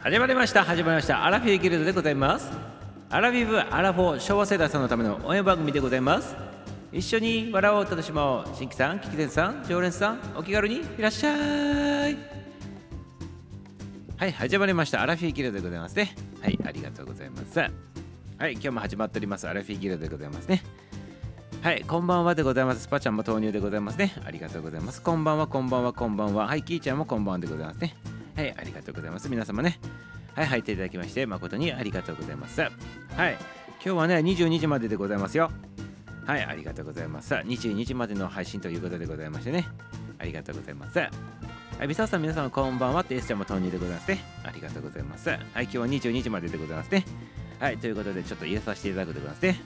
[0.00, 0.62] 始まりました。
[0.62, 1.24] 始まりました。
[1.24, 2.48] アラフィーギルドでございます。
[3.10, 6.36] アラフィフアラフォー昭和世代さんのための応援番組でございます。
[6.92, 8.44] 一緒に笑おう楽しもう。
[8.54, 12.16] 新規さん聞き手さん常連さんお気軽にいらっしゃい。
[14.16, 15.02] はい始まりました。
[15.02, 16.14] アラフィーギルドでございますね。
[16.40, 17.58] はいありがとうございます。
[17.58, 17.66] は
[18.48, 19.48] い今日も始まっております。
[19.48, 20.62] アラフィーギルドでございますね。
[21.60, 22.82] はい、こんばんはでございます。
[22.82, 24.14] スパちゃんも投入でございますね。
[24.24, 25.02] ありがとうございます。
[25.02, 26.46] こんばんは、こんばんは、こんばんは。
[26.46, 27.96] はい、キーちゃんもこんばんはでございますね。
[28.38, 29.28] はい、ありがとうございます。
[29.28, 29.80] 皆様ね。
[30.36, 32.60] はい、入っていただきまして、誠にありがとうございます。
[32.60, 33.40] はい、今
[33.80, 35.50] 日はね、22時まででございますよ。
[36.24, 37.34] はい、ありがとうございます。
[37.34, 39.66] 22時までの配信ということでございましてね。
[40.20, 41.00] ありがとうございます。
[41.00, 41.10] は
[41.82, 44.22] い、ビサさん、皆様こんばんはって S ちゃんも投入でございますね。
[44.44, 45.30] ありがとうございます。
[45.30, 47.04] はい、今日は22時まででございますね。
[47.58, 49.60] はい、ということで、ちょっと入れさせていただくでございますね。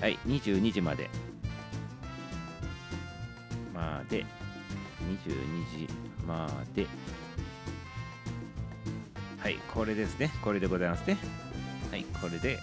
[0.00, 1.08] はい、22時まで。
[3.72, 4.26] まで、
[5.06, 5.88] 22時
[6.26, 6.88] まで。
[9.40, 10.30] はい、これですね。
[10.42, 11.16] これでございますね。
[11.90, 12.58] はい、これで、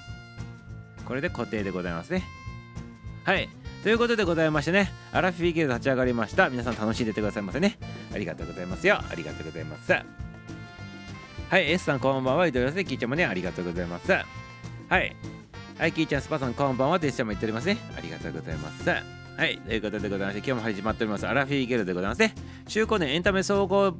[1.06, 2.24] これで固定でございますね。
[3.24, 3.50] はい、
[3.84, 6.50] ということでございましてね、アラフィーゲート立ち上がりました。
[6.50, 7.78] 皆さん楽しんでてくださいませね。
[8.14, 9.00] ありがとうございますよ。
[9.10, 9.92] ありがとうございます。
[9.92, 12.46] はい、S さんこんばんは。
[12.46, 12.86] いておりますね。
[12.86, 14.12] キーちゃんもね、ありがとうございます。
[14.12, 14.20] は
[15.00, 15.16] い。
[15.80, 16.98] はい、キーちゃん、スパさんこんばんは。
[16.98, 17.78] って S ちゃんも言っておりますね。
[17.98, 18.88] ありがとうございます。
[18.90, 22.36] はい、ということでございまして、今日も始まっております、アラフィーゲルでございますね。
[22.68, 23.96] 中高年エンタメ総合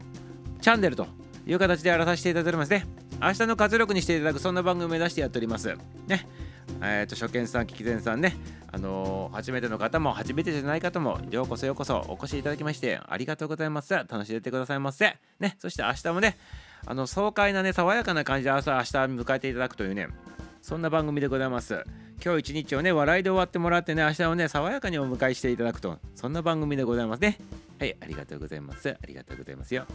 [0.62, 1.08] チャンネルと
[1.48, 2.86] いう形でやらさせていただいておりますね。
[3.22, 5.76] 明日の活力にしていただく、そんな番組を目指してやっております。
[6.08, 6.28] ね。
[6.82, 8.36] えっ、と、初見さん、聞き前さんね、
[8.72, 13.94] あのー初めての方も、初めてじゃない方も、ようこそようこそお越しいただきまして、ありがとうございます。
[13.94, 15.18] 楽しんでってくださいませ。
[15.40, 16.38] ね、そして明日もね、
[16.86, 20.08] あの、爽快なね、爽やかな感じで朝、明日迎えていただくというね、
[20.62, 21.84] そんな番組でございます。
[22.24, 27.38] 今日一日をね、笑いで終わってもらってね、明日をね、爽やかにお迎えしていただくと、そんな番組でございますね。
[27.80, 28.90] はい、ありがとうございます。
[28.90, 29.86] ありがとうございますよ。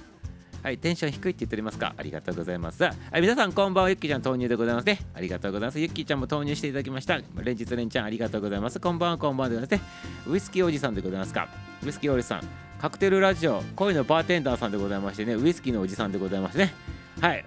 [0.63, 1.93] はい、テンション低いって言っておりますか？
[1.97, 2.85] ありがとうございます。
[2.85, 5.01] はい、皆さんこんばんは、ゆっきーちゃん投入でございますね。
[5.13, 5.81] ありがとうございます。
[5.81, 7.19] ゆっきーちゃんも投入していただきました。
[7.43, 8.79] 連日連ちゃんありがとうございます。
[8.79, 10.33] こんばんは、こんばんはでございますね。
[10.33, 11.49] ウイスキーおじさんでございますか？
[11.85, 12.43] ウイスキーおじさん。
[12.81, 16.73] カクテルラジオ、恋のバーテンダーさんでございましてね、ウイスキーのおじさんでございますね。
[17.21, 17.45] はい、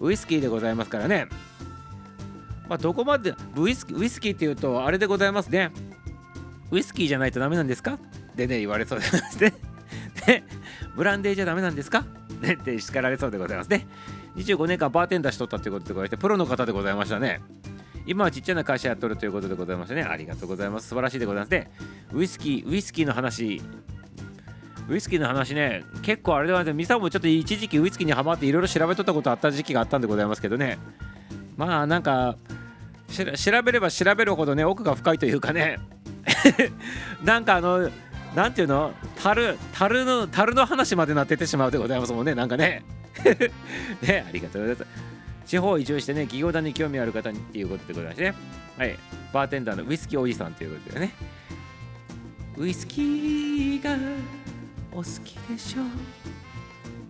[0.00, 1.26] ウイスキーでございますからね。
[2.68, 5.70] まあ、どこまでウイスキーウイスキーっていうとあれでございますね。
[6.70, 7.98] ウイスキーじゃないとダメなんですか？
[8.36, 9.54] でね言われそうでございますね。
[10.26, 10.42] で
[10.94, 12.04] ブランデーじゃダメなんですか？
[12.38, 13.86] ねって叱られそうでございますね。
[14.36, 17.40] 25年間バーテンダーしとったということでございましてプロの方でございましたね。
[18.06, 20.02] 今はちっちゃな会社やっとるということでございましてね。
[20.02, 20.88] ありがとうございます。
[20.88, 21.70] 素晴らしいでございますね。
[22.12, 23.60] ウイスキー、ウイスキーの話、
[24.88, 30.78] ウイスキーの話ね、結構あれではね、ミサもちょっと一時期ウイスキーにハマっていろいろ調べとったことあった時期があったんでございますけどね。
[31.56, 32.36] まあなんか、
[33.08, 35.78] 調べれば調べるほどね奥が深いというかね
[37.24, 37.90] なんかあの
[38.36, 38.92] なんていうの？
[39.22, 42.82] 樽樽の樽の話までなっててしまうでございますもんねなんかね。
[44.02, 44.88] ねありがとうございます。
[45.46, 48.34] 地方移住してね企業団に興味ある方にっていうことでございましてね。
[48.76, 48.98] はい。
[49.32, 51.12] バーテンダーのウイスキーおじさんということでね。
[52.56, 53.96] ウイスキーが
[54.92, 55.84] お好きでしょう。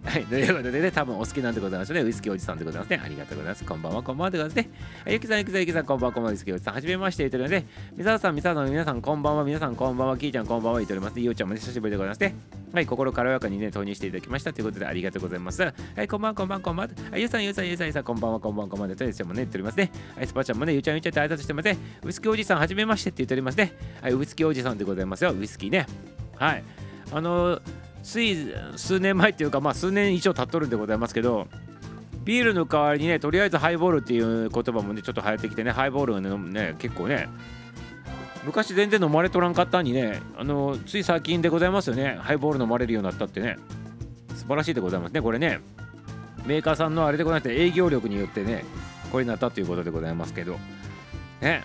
[0.08, 2.00] はい、ということでね、多分お好きなんでございますね。
[2.00, 3.00] ウイスキーおじさんでございますね。
[3.04, 3.64] ありがとうございます。
[3.64, 4.70] こんばんは、こんばんはでございますね。
[5.06, 6.74] ゆきさん、ゆきさん、ゆきさん、こんばんは、こんばんは、ウイスキーおじさん。
[6.74, 7.66] はじめまして、言っておりますね。
[7.94, 11.22] みささん、みささん、皆さん、こんばんは、皆さん、こんばんは、きーちゃん、こんばんは、言っておりますね。
[11.22, 12.34] ゆうちゃんもね、久しぶりでございますね。
[12.72, 15.62] はい、心軽やかにね、投入していただきましたということで、ありがとうございます。
[15.62, 17.18] はい、こんばんは、こんばんは、こんばんは。
[17.18, 18.96] ゆうさん、ゆうさん、ゆうさん、ゆうさん、こんばんは、こんばんは、こんばんは。
[18.96, 19.90] というもね、言っておりますね。
[20.16, 21.76] はい、スパちゃんもね、ゆうちゃん、ゆうちゃんって挨拶してますね。
[22.02, 23.72] ウイスキーおじさん、はじめましてって言っておりますね。
[24.00, 25.34] はい、ウイスキーおじさんでございますよ。
[25.38, 25.86] ウイスキーね。
[26.36, 26.64] はい。
[27.10, 27.60] あの
[28.08, 31.46] つい数年前っていうか、まあ、数年以上経っとるんでございますけど
[32.24, 37.28] ビールの代わりにねとりあえずハイボールっていう言葉もねちょっと流行ってきてねハイボールがねね結構ね
[38.44, 42.18] 昔全然飲まれとらんかったんにねあのつい最近でございますよね。
[42.22, 43.58] ハイボール飲まれるようになったってね。
[44.34, 45.60] 素晴らしいでございますねこれね。
[46.46, 48.64] メーカーさんのあれでございまして営業力によってね
[49.12, 50.58] これになったということでございますけど。
[51.42, 51.62] ね。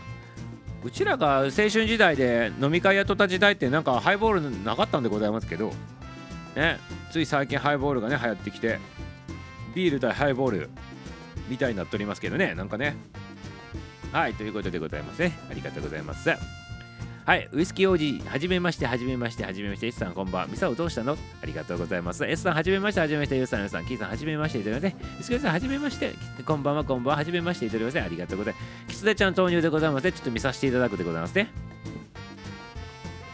[0.83, 5.71] うちらが青春時代で飲み会やっとった時代ってなんかハイボールなかったんでございますけど
[6.55, 6.79] ね。
[7.11, 8.79] つい最近ハイボールがね流行ってきて
[9.75, 10.69] ビール対ハイボール
[11.49, 12.95] みたいになっておりますけどねなんかね。
[14.11, 15.37] はいということでございますね。
[15.49, 16.29] ありがとうございます。
[17.25, 20.47] はいウイスキー王子はじめましてはじめましてはじめまして S さんこんばんは。
[20.47, 21.17] ミサオどうしたの？
[21.41, 22.25] ありがとうございます。
[22.25, 23.85] S さんはじめましてはじめましてユウさんユウさん。
[23.85, 26.13] キーさんはじめましていただきましてウイスキーさんはじめまして。
[26.45, 27.15] こんばんはこんばんは。
[27.15, 28.65] はじめましていただきましてありがとうございます。
[28.89, 30.11] キツネちゃん投入でございますね。
[30.11, 31.49] ちょっと見させていただくでございますね。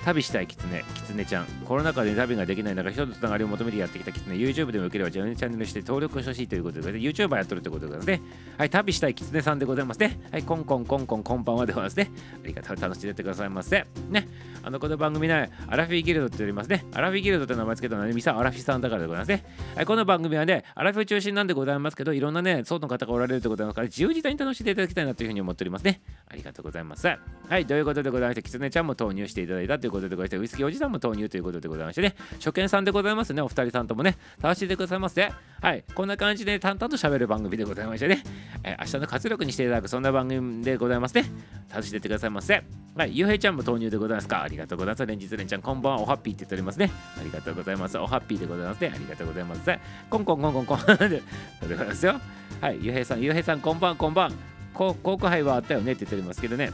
[0.06, 1.46] 旅したいキツネ、キツネちゃん。
[1.66, 8.22] コロナ禍で旅ができない中、人とつながりを求めてやってきたキツネ、YouTube でもよければ自分のチャンネルして登録してほしいということで、YouTuber やっとるということですね。
[8.58, 10.20] はい、旅したいキツネさんでございますね。
[10.32, 12.12] はい、コンコンコンコンコンパンはでございますね。
[12.44, 13.86] ありがとう、楽しんでってくださいませ。
[14.10, 14.28] ね。
[14.64, 16.86] あのこの番組ねアラフィーギルドって言いますね。
[16.94, 19.44] アラフィーギルドって名前つけたのはねミサアラフィさんだからでございますね、
[19.76, 26.02] はい、この番組はねアラフィー中心なんでございますけどいろんなね層の方がおられるということなので自由自在に楽しんでいただきたいなというふうに思っておりますね。
[26.28, 27.08] ありがとうございます。
[27.08, 27.18] は
[27.58, 32.16] いということでございましてキツネちゃんも投入していただいたということでございましてウイスキーおじさんも投入ということでございましてね。
[32.34, 33.42] 初見さんでございますね。
[33.42, 34.18] お二人さんともね。
[34.42, 35.32] 楽しんでくださいませ
[35.62, 38.24] はいこんな感じで淡々と喋る番組でございましてね、
[38.64, 41.26] え、明日の活力にしていただくそんな番組でございますね。
[41.70, 42.64] 楽しんでてくださいませ。
[42.96, 44.49] はいゆうへいちゃんも投入でございますか？
[44.50, 45.06] りがとうございます。
[45.06, 46.02] 連日連ちゃんこんばんは。
[46.02, 46.92] おはっぴーって言っておりますね。
[47.20, 47.98] ありがとうございます。
[47.98, 48.92] おはっぴーでございますね。
[48.94, 49.80] ありがとうございます
[50.10, 51.22] コンコンコンコンコンで
[51.62, 52.20] ございますよ
[52.62, 54.34] はいゆうへいさんゆうへいさんこんばんこんばん
[54.74, 56.72] コーク杯はあったよねって言っておりますけどね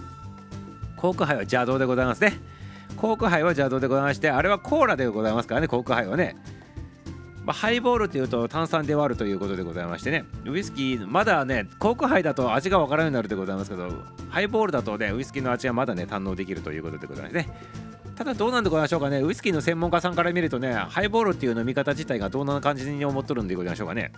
[0.95, 2.39] コーク杯は邪道でございますね
[2.97, 6.35] コーク杯は邪道でございましてあれはコーラでございますからねコーク杯はね
[7.45, 10.25] まあ、ハイボールというと炭酸で割るということでございましてね。
[10.45, 13.89] ウイスキーまだねコーク杯だと味がわからんようになるでございますけど
[14.29, 17.47] ハイボールだとねウイスキーの味がまだね堪能できるということでございますね。
[18.15, 19.21] ただどうなんでございましょうかね。
[19.21, 24.11] ウイスキーの専門家さんから見るとねハイボールっていう飲み方自体がどんな感じに思っとるんでございましょうかね。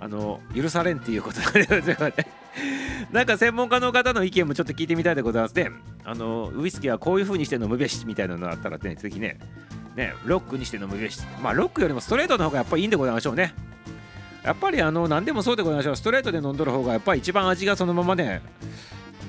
[0.00, 2.48] あの許されんっていうことでございますね。
[3.12, 5.70] なんか専門家の方の意見もちょっと聞いてみたいでございますね。
[6.04, 9.38] あのウイスキーはこういう風にして飲むべしみたいなのがあったらね、ぜひね、
[9.98, 11.20] ね、ロックにして飲むべし。
[11.42, 13.52] まあ、ロックよりもストレートの方がやっぱりいいんでございましょうね。
[14.44, 15.96] やっぱりあの何でもそうでございましょう。
[15.96, 18.40] ストレートで飲んどる方がやっぱり一番味がそのままね、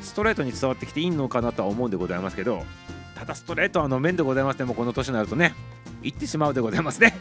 [0.01, 2.63] ストレートに伝わってきていいのかなとは思うんでございますけど、
[3.15, 5.55] ただストレートは飲めんでございますね、もうこの年になるとね、
[6.03, 7.17] 行ってしまうでございますね。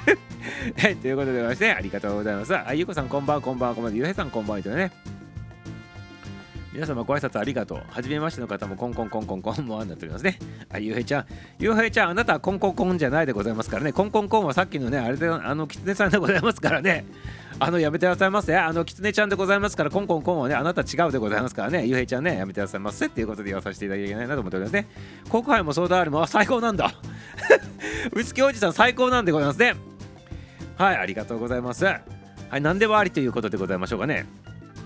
[0.78, 2.54] はい、ということでございまして、ありがとうございます。
[2.54, 4.92] あゆうこさん、こんばんは、こんばんは、こんばんは、ゆうへいさん、こんばんは、とね。
[6.76, 7.82] 皆様ご挨拶ありがとう。
[7.88, 10.38] はじめましての方もコンコンコンコンコンもあになっておりますね。
[10.70, 11.26] あ、ゆうへいちゃん。
[11.58, 13.94] ゆうへいちゃん、あなたはコンコンコンじゃないでございますからね。
[13.94, 17.06] コンコンコンはさっきのね、あれで、あの、きつねさんでございますからね。
[17.58, 18.54] あの、やめてくださいませ。
[18.54, 21.86] あの、きつねちゃんでございますから、コンコンコンはね、あなた違うでございますからね。
[21.86, 23.06] ゆうへいちゃんね、やめてくださいませ。
[23.06, 24.86] っていうことで言わさせていただきたいなと思っておりますね。
[25.30, 26.92] 国杯もソーダありも、あ、最高なんだ。
[28.14, 29.76] ウイスキーおじさん最高なんでございますね。
[30.76, 31.86] はい、ありがとうございます。
[31.86, 32.00] は
[32.52, 34.26] い、何でもありということでございましょうかね。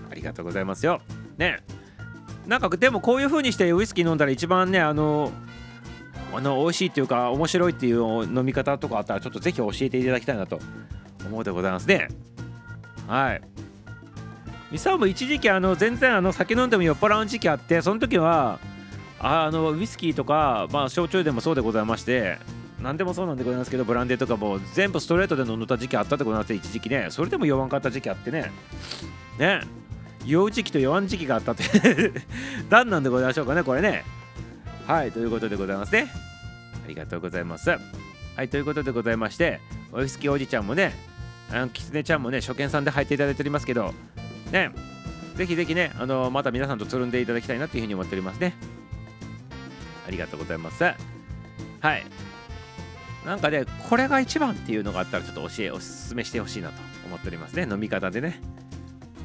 [0.09, 1.01] ありがとうございますよ。
[1.37, 1.59] ね。
[2.47, 5.31] なんかでもこういう風にしてウイスキー飲んだら一番ねあの
[6.33, 10.59] あの美味しいっていうか面白いっていう飲み方とかあったらちょっとぜひ教えていただきたいなと
[11.25, 12.07] 思うでございますね。
[13.07, 13.41] はい。
[14.71, 18.59] ミサオも一時期あの全然あの酒飲んでも酔っ払う時期あってその時は
[19.19, 22.39] あのウイスキーとか、まあ、焼酎でもそうでございまして
[22.81, 27.07] 何でもそうなんでございますけどブランデーとかも全部ストレートで飲んだ時期あったでございます一時期ね。
[27.09, 28.51] それでも酔わんかった時期あってね。
[29.37, 29.61] ね。
[30.25, 31.63] 酔う時期と酔わん時期があったって。
[32.69, 34.03] 何なんでございましょうかねこれね。
[34.87, 36.11] はいということでございますね。
[36.85, 37.69] ありがとうございます。
[37.69, 39.59] はいということでございまして
[39.91, 40.93] おイスキーおじちゃんもね
[41.51, 43.93] あのキツネちゃんもね初見さんで入っていただいておりますけど
[44.51, 44.71] ね
[45.35, 48.53] ぜひぜひねあのまた皆さんとつるんでいただきたいなというふうに思っておりますね。
[50.07, 50.83] ありがとうございます。
[50.83, 50.95] は
[51.95, 52.03] い。
[53.25, 56.75] なんかねこれが一番っていうのがあったらちょっと教えおすすめしてほしいなと
[57.05, 57.67] 思っておりますね。
[57.69, 58.41] 飲み方でね。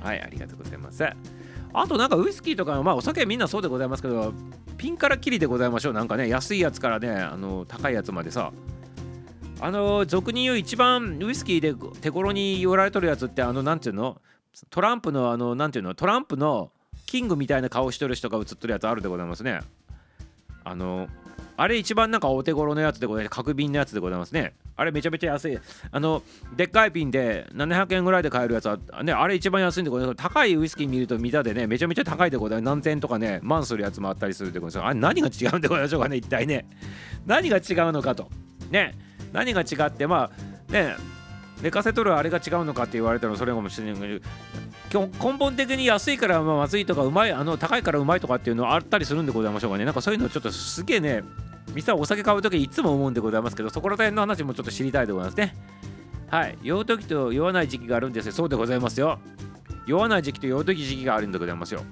[0.02, 1.04] はいありがとうございます。
[1.72, 4.32] あとなんかウイスキーとかまあお酒みんなそうでございますけど
[4.76, 5.93] ピンからキリでございましょう。
[5.93, 8.52] なんかね安いやつからねあの高いやつまでさ。
[9.58, 14.20] あの俗に言う一番ウイスキーで手頃に言われとるやつってあのなんていうの？
[14.69, 15.94] トランプのあのなんていうの？
[15.94, 16.70] トランプの
[17.06, 19.60] キングみたいな顔しとる人が映っとるやつあるでございますね。
[20.62, 21.08] あの
[21.56, 24.55] あれ一番なんかお手頃のやつでございます角瓶のやつでございますね。
[24.76, 25.58] あれめちゃめちゃ安い。
[25.91, 26.23] あの
[26.55, 30.17] でっかい瓶で700円ぐらいで買えるやつはねあれ一番安いんでございます。
[30.17, 32.75] 高いウイスキー見ると見たでねめちゃめちゃ高いでございます。
[32.75, 34.91] 何千とかね万するやつもあったりするでございます。
[34.91, 36.67] あれ何が違うんでございましょうかね一体ね。
[37.25, 38.29] 何が違うのかと。
[38.70, 38.94] ね。
[39.32, 40.31] 何が違ってま
[40.69, 40.94] あね。
[41.63, 44.27] 寝かせとるあれが違うのかって言われたらそれかもしれないけど
[44.93, 49.84] 根本的に安いからまずいとかうまいあの高いからうまいとかっていうのはあったりするんでございましょうかね。
[49.84, 51.24] なんかそういうのちょっとすげえね
[51.74, 55.55] 店はお酒買う時いつも思うんでございますけどそこら辺の話もちょっと知りたいでございますね。
[56.28, 56.58] はい。
[56.62, 58.32] 酔う時と酔わない時期があるんですよ。
[58.32, 59.19] そうでございますよ。
[59.86, 61.82] 酔わない時期と酔う時時期があるんでございますよ。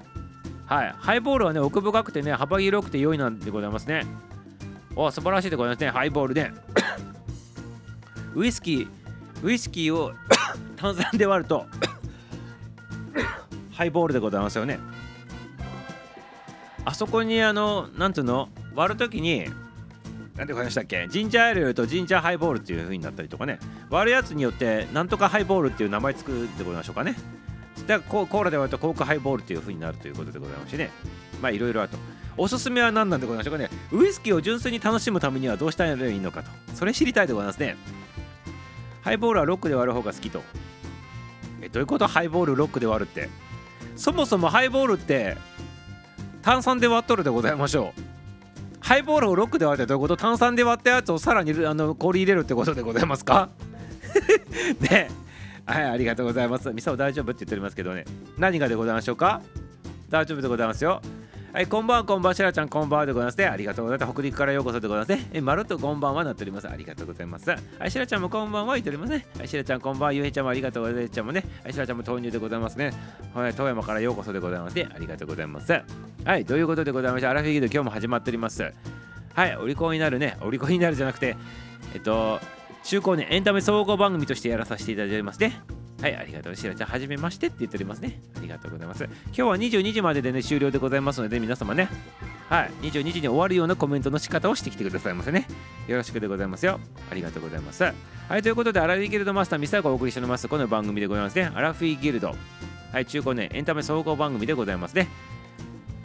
[0.66, 0.94] はい。
[0.96, 4.06] ハイボールはね奥深くてね幅広くて良いなんでございますね。
[4.96, 5.90] お素晴らしいでございますね。
[5.90, 6.52] ハイボールで
[8.34, 8.88] ウイスキー
[9.42, 10.12] ウイスキーを
[10.76, 11.66] 炭酸で割ると
[13.72, 14.78] ハイボールでございますよね。
[16.84, 18.48] あそこにあのなんていうの？
[18.74, 19.44] 割るときに
[20.36, 21.06] なんて言いましたっけ？
[21.08, 23.58] ジンジャーエールとジンジャーハイボールっていう風になったりとかね。
[23.90, 27.16] 割るやつによってなんとかハイボールっていう名前つくでございましょうかね。
[27.86, 30.90] だからコーラで割るとコークハイボールっていう風になるということでございますしね。
[31.40, 31.96] まあいろいろあと。
[32.36, 33.70] おすすめは何なんでございましょうかね。
[33.92, 36.50] ウイスキーを純粋に楽しむためにはどうしたらいいのかと。
[36.74, 37.76] それ知りたいでございますね。
[39.02, 40.42] ハイボールはロックで割る方が好きと。
[41.64, 42.06] えどういうこと？
[42.06, 43.28] ハイボールロックで割るって。
[43.96, 45.36] そもそもハイボールって
[46.42, 48.00] 炭酸で割っとるでございましょう。
[48.80, 50.16] ハイボールをロックで割ってどういうこと？
[50.16, 53.48] 炭酸で割ったやつをさらにあの氷入れるってことでございますか？
[54.80, 55.10] ね。
[55.66, 56.70] はいありがとうございます。
[56.72, 57.30] みさお大丈夫？
[57.32, 58.04] って言っておりますけどね。
[58.36, 59.40] 何がでございましょうか？
[60.10, 61.00] 大丈夫でございますよ。
[61.54, 63.44] はい、こんばんは、こんばんは、しらちゃん、こんばんはでございますね。
[63.46, 64.12] ありがとうございます。
[64.12, 65.30] 北陸からようこそでございますね。
[65.32, 66.68] え、まるっとこんばんはなっております。
[66.68, 67.48] ありがとうございます。
[67.48, 67.56] は
[67.86, 69.24] い、しらちゃんもこんばんは言っておりますね。
[69.38, 71.14] はい、しらちゃん、こんばんは、ゆうへちゃんもありがとうございます。
[71.14, 71.44] ちゃんもね。
[71.62, 72.92] はい、しらちゃんも豆乳でございますね。
[73.32, 74.88] はい、富山からようこそでございますね。
[74.92, 75.80] ありがとうございます。
[76.24, 78.72] はい、ということでございまして、アラフィギル今日も始まっております。
[79.34, 80.36] はい、お利口になるね。
[80.40, 81.36] お利口になるじゃなくて、
[81.94, 82.40] えっと、
[82.82, 85.62] 中高年エンタメ総合番組としてやらさせていただいておりますね。
[86.00, 86.56] はい、ありがとう。
[86.56, 88.20] しらちゃん、はじめましてって言っておりますね。
[88.36, 89.04] ありがとうございます。
[89.04, 91.88] 今日は22時まででね、終了でございますので、皆様ね、
[92.48, 95.46] はい、22時に終わるようなコメントの仕方をしてきてくださいませね。
[95.86, 96.78] よろしくでございますよ。
[97.10, 97.84] ありがとうございます。
[97.84, 97.92] は
[98.36, 101.50] い、ということで、アラフィーギルドマスター、ミサがお送りしております、この番組でございますね。
[101.54, 102.34] アラフィギルド。
[102.92, 105.08] はい、中高年エンタメ総合番組でございますね。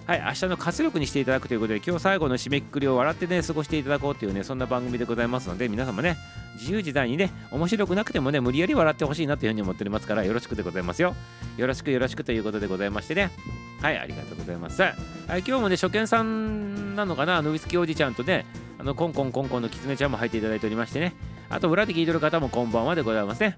[0.10, 6.18] はい、明日の活力にしていただくということで、今日最後の締めくくりを笑ってね、過ごしていただこうというね、そんな番組でございますので、皆様ね、
[6.56, 11.14] 自由自在にね、面白くなくてもね、無理やり笑ってほしいなというふうに思っておりますから、よろしくでございますよ。
[11.58, 13.30] よろしくよろしくということでございましてね。
[13.84, 14.82] はい、ありがとうございます。
[14.82, 14.96] はい、
[15.28, 18.48] 今日もね、初見さんなのかな、あのウイスキーおじちゃんとね、
[18.80, 21.14] あのコンコンコンコンのキツネちゃんも入っていただいておりましてね、
[21.52, 23.56] あと裏で聞いてる方もこんばんはでございますね。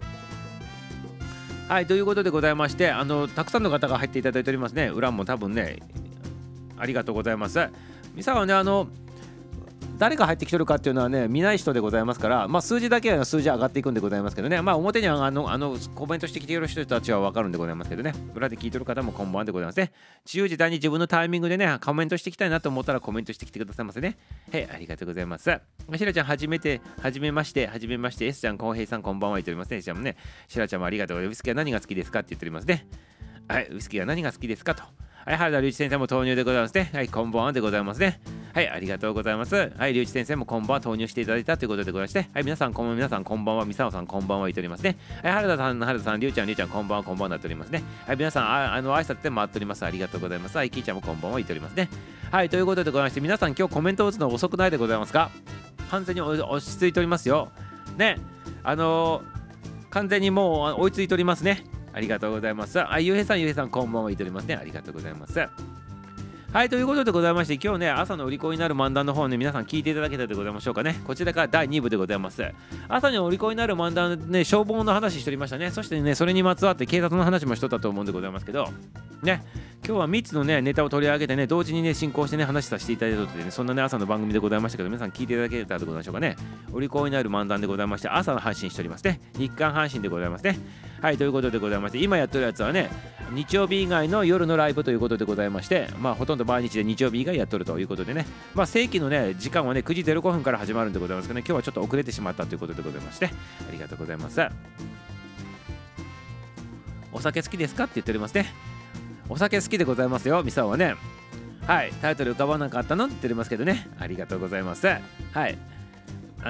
[1.70, 4.90] はい、ということでございまして、あのたくさんの方が入っていただいておりますね。
[4.90, 5.80] 裏も多分ね、
[6.82, 7.60] ありがとうございます。
[8.16, 8.88] ミサはね、あの、
[10.02, 18.16] 誰が入ってきてるかっていうのはね見ない人でございますから、まあ、数字だけは数字上がっていくんでございますけどね、まあ、表にはあのあのコメントしてきている人たちは分かるんでございますけどね。
[18.34, 19.92] 裏で聞いてる方もこんばんでございますね。
[20.26, 24.18] 自由自在に自分のタイミングでねコメントしていきたいなと思ったらコメントしてきてくださいませね。
[24.52, 25.44] はいありがとうございます。
[25.44, 29.84] しらちゃんはじめてはじめましてはじめまして S ちゃんこうへいさんこんばんは言っておりますね。
[29.84, 31.20] しらもねしらちゃんもありがとう。
[31.20, 32.88] ウイスキーは何が好きですかって言っておりますね。
[33.48, 34.84] はいウイスキーは何が好きですかと。
[35.24, 36.90] はい、原田隆一先生も投入でございますね。
[36.94, 38.20] はい、こんばんはでございますね。
[38.56, 39.56] はい、ありがとうございます。
[39.56, 44.98] はい、隆一先生もこんばんは投入していただいたということでございまして、はい、皆さん、こんばんは、皆さん、こんばんは、みさおさん、こんばんは、言っておりますね。
[45.22, 47.84] はい、原田さん、原田さん、りゅうちゃん、りゅうちゃん、こんばんは、こんばんは、なっておりますね。
[48.08, 49.86] はい、皆さん、ああの、挨拶で回っております。
[49.86, 50.58] ありがとうございます。
[50.58, 51.88] はい、きーちゃんもこんばんは、言っておりますね。
[52.32, 55.30] はい、ということでございまして、皆さん、今日コメントを打つの遅くないでございますか？
[55.92, 57.52] 完全に落ち着いておりますよ。
[57.96, 58.18] ね、
[58.64, 61.64] あのー、完全にもう追いついておりますね。
[61.94, 62.80] ありがとうございます。
[62.80, 64.56] あ、ゆうへいさん、ゆうへいさん、こんばんは、言っておりますね。
[64.56, 65.48] ありがとうございます。
[66.54, 71.00] はい、ということでございまして、今日ね、朝の売り子になる漫談の方ね、皆さん聞いていただけたでございましょうかね。
[71.06, 72.44] こちらから第2部でございます。
[72.90, 75.72] 朝に売り子になる漫談ね、消防の話しておりましたね。
[75.72, 78.68] そしてね、それにまつわって警察の話もしとったと思うんでございますけど、
[79.24, 79.44] ね、
[79.88, 86.36] 今日は3つのね、ネタを取り上げてね、同時にね、進行してね、話させていただいたとでね、そんなね、朝の番組でございましたけど、皆さん聞いていただけたでございましょうかね。
[86.74, 89.22] 売り子になる漫談でございまして、朝の配信しておりますね。
[89.38, 90.60] 日刊配信でございますね。
[91.02, 92.92] はい、ということでございまして、今やってるやつはね、
[93.32, 103.32] 日曜日以外の夜のライブということでございまして、まあ、ほとんど毎日で日曜日以外やっとるということでね、まあ、正規のね、時間はね、9時05分から始まるんでございますけどね、今日はちょっと遅れてしまったということでございまして、あ
[103.72, 104.42] りがとうございます。
[107.12, 108.54] お酒好きですかって言っておりますね。
[109.28, 110.96] お酒好きでございますよ、ミサオはね。
[111.66, 114.86] はい、タイトル浮かばなかったのって言っておりますけどね、ありがとうございます。
[114.88, 115.58] はい。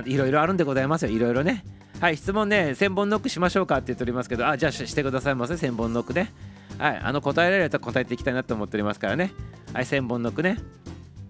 [0.06, 1.64] いろいろあるんでございますよ、いろいろね。
[2.02, 6.34] はい、質問ね、1000本ノックしましょうかって言っておりますけど、あ、じゃあしてくださいませ、1000本ノックね。
[6.80, 9.32] はい、あの答えられたら答えていきたいなと思っておりますからね。
[9.72, 10.58] はい、1000本ノックね。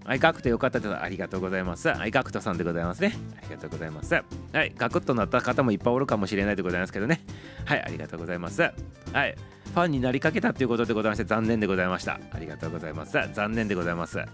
[0.06, 0.96] はい、ガクトよかったです。
[0.96, 1.90] ありがとうございます。
[1.90, 3.14] はい、ガクトさんでございますね。
[3.38, 4.14] ありがとうございます。
[4.14, 4.22] は
[4.64, 7.20] い、ガクッとなった方もいっぱいおるかもしれないでございますけどね。
[7.66, 8.62] はい、ありがとうございます。
[8.62, 9.36] はい、
[9.74, 12.18] ファンになりかけたということでございまして、残念でございました。
[12.32, 13.18] ありがとうございます。
[13.34, 14.20] 残念でございます。
[14.20, 14.26] は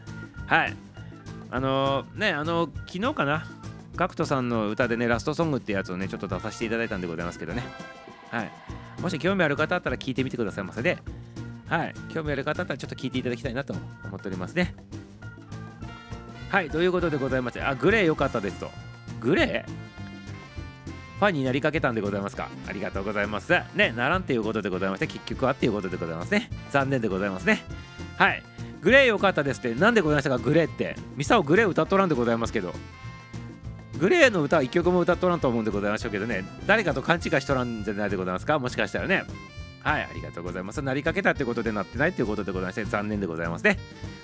[0.65, 0.75] い。
[1.49, 3.43] あのー、ね、あのー、昨日かな、
[3.97, 7.63] ガクトさんの歌でね、ラストソングってやつをね、ちょっと出させていただいたんでございますけどね。
[8.29, 8.51] はい。
[9.01, 10.99] もし興味ある方あったら聞いてみてくださいませで、
[11.67, 11.93] はい。
[12.13, 13.73] 興味ある方あったらちょっと聞いていただきたいなと
[14.05, 14.75] 思っておりますね。
[16.49, 16.69] はい。
[16.69, 18.69] ということでございまして、あ、グレー良かったですと。
[19.19, 19.71] グレー？
[21.19, 22.49] ファンになりかけたんでございますか？
[22.67, 23.51] ありがとうございます。
[23.73, 26.51] ね、ならんっていうことでございまして、結局はっていうことでございますね。
[26.69, 27.63] 残念でございますね。
[28.17, 28.43] はい。
[28.81, 30.95] グレー良かったですって、なんでございましたか、グレーって。
[31.15, 32.75] ミサオグレー歌っとらんでございますけど。
[33.99, 39.23] グレーの歌は1曲も歌っとらんと思うんでございましょうけどね、誰かと勘違いしとらんじゃないでございますか、もしかしたらね。
[39.83, 40.81] はい、ありがとうございます。
[40.81, 43.77] なりかけたってことでなってないっていうことでございまして、残念でございますね。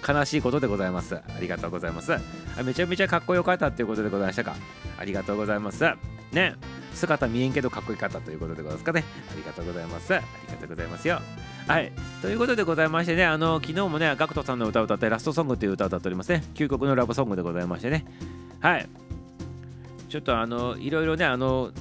[0.05, 1.15] 悲しいことでございます。
[1.15, 2.11] ありがとうございます。
[2.65, 4.55] めちゃめちゃかっこよかったっていうことでございましたか？
[4.99, 5.85] ありがとうございます。
[6.33, 6.55] ね、
[6.93, 9.05] 姿見えんけどかっこよかったということでございますかね？
[9.31, 10.13] ありがとうございます。
[10.13, 11.21] ありがとうございますよ。
[11.67, 11.93] はい。
[12.21, 16.43] ということでございましてね、あの、昨日もね、ガクトさんの歌を歌って、ラストソングっていう歌を歌っておりますね。
[16.55, 18.05] 究極のラブソングでございましてね。
[18.59, 18.89] はい。
[20.13, 21.71] ちょっとあのいろいろねあの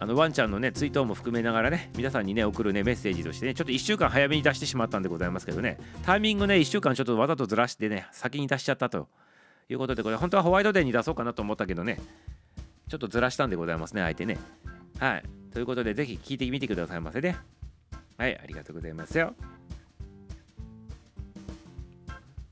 [0.00, 9.06] あのワンちゃんのねツイートも含めながらね皆さんにね送るねメッセージとしてねちょっと1週間早めに出してしまったんでございますけどねタイミングね1週間ちょっとわざとずらしてね先に出しちゃったと。
[9.68, 12.00] いうことでこれ本当はホワイトデーに出そうかなと思ったけどね
[12.88, 14.36] ちょっとずらしたんでございますね相手ね。
[14.98, 15.22] はい。
[15.52, 17.36] ということでぜひ聞いてみてくださいませね。
[18.18, 19.32] はいありがとうございますよ。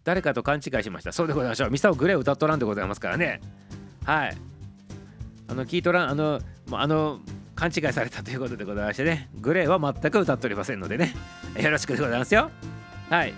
[0.04, 1.10] 誰かと勘違いしました。
[1.10, 1.70] そうでございましょう。
[1.70, 3.40] ミサオグレー歌っとらんでございますからね。
[4.04, 4.36] はい。
[5.48, 6.40] あの聞いとらんあの
[6.70, 7.20] あの
[7.54, 9.28] 勘違いされたということでございましてね。
[9.40, 11.14] グレーは全く歌っておりませんのでね。
[11.60, 12.50] よろしくでございますよ。
[13.10, 13.34] はい。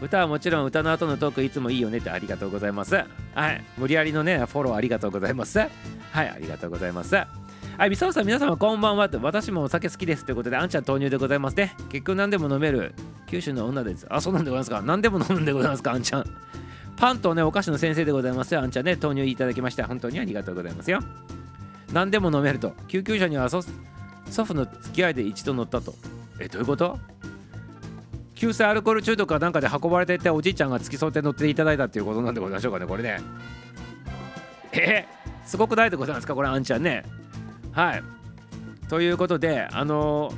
[0.00, 2.96] 歌はもちろん歌の後のトークいつもいいよねってありがとうございます。
[3.34, 3.64] はい。
[3.78, 5.58] 無理やりのねフォローありがとうございます。
[5.58, 5.70] はい
[6.28, 7.14] ありがとうございます。
[7.14, 11.74] はい、みさおさん、皆様こんばんは私もお酒好きですということで、あんちゃん投入でございますね。
[11.88, 12.94] 結局何でも飲める。
[13.26, 14.06] 九州の女です。
[14.10, 14.82] あ、そうなんでございますか。
[14.82, 16.24] 何でも飲むんでございますか、あんちゃん。
[16.96, 18.60] パンとね、お菓子の先生でございますよ。
[18.60, 21.00] あんちゃんね、投入いただきまして、本当にありがとうございますよ。
[21.92, 22.74] 何でも飲めると。
[22.88, 25.94] 救急車には祖父の付き合いで一度乗ったと。
[26.38, 26.98] え、どういうこと？
[28.34, 33.20] 急性アルコール中毒かなんかで運ばれていっておじいちゃんが付き添って乗っていただいたっていうことなんでございましょうかねこれね。
[34.72, 35.06] え
[35.44, 36.34] すごくないでございますか？
[36.34, 37.04] これあんちゃんね。
[37.72, 38.02] はい。
[38.88, 40.34] ということであのー、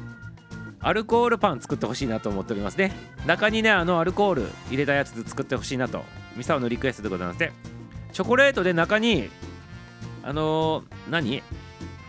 [0.81, 2.93] アルコールパン作ってほしいなと思っておりますね。
[3.27, 6.05] 中にねあのアルコール入れたやつ作ってほしいなと。
[6.37, 7.41] ミサオのリクエストでございます。
[7.41, 7.53] ね
[8.12, 9.29] チョコレートで中に
[10.23, 11.43] あのー、何？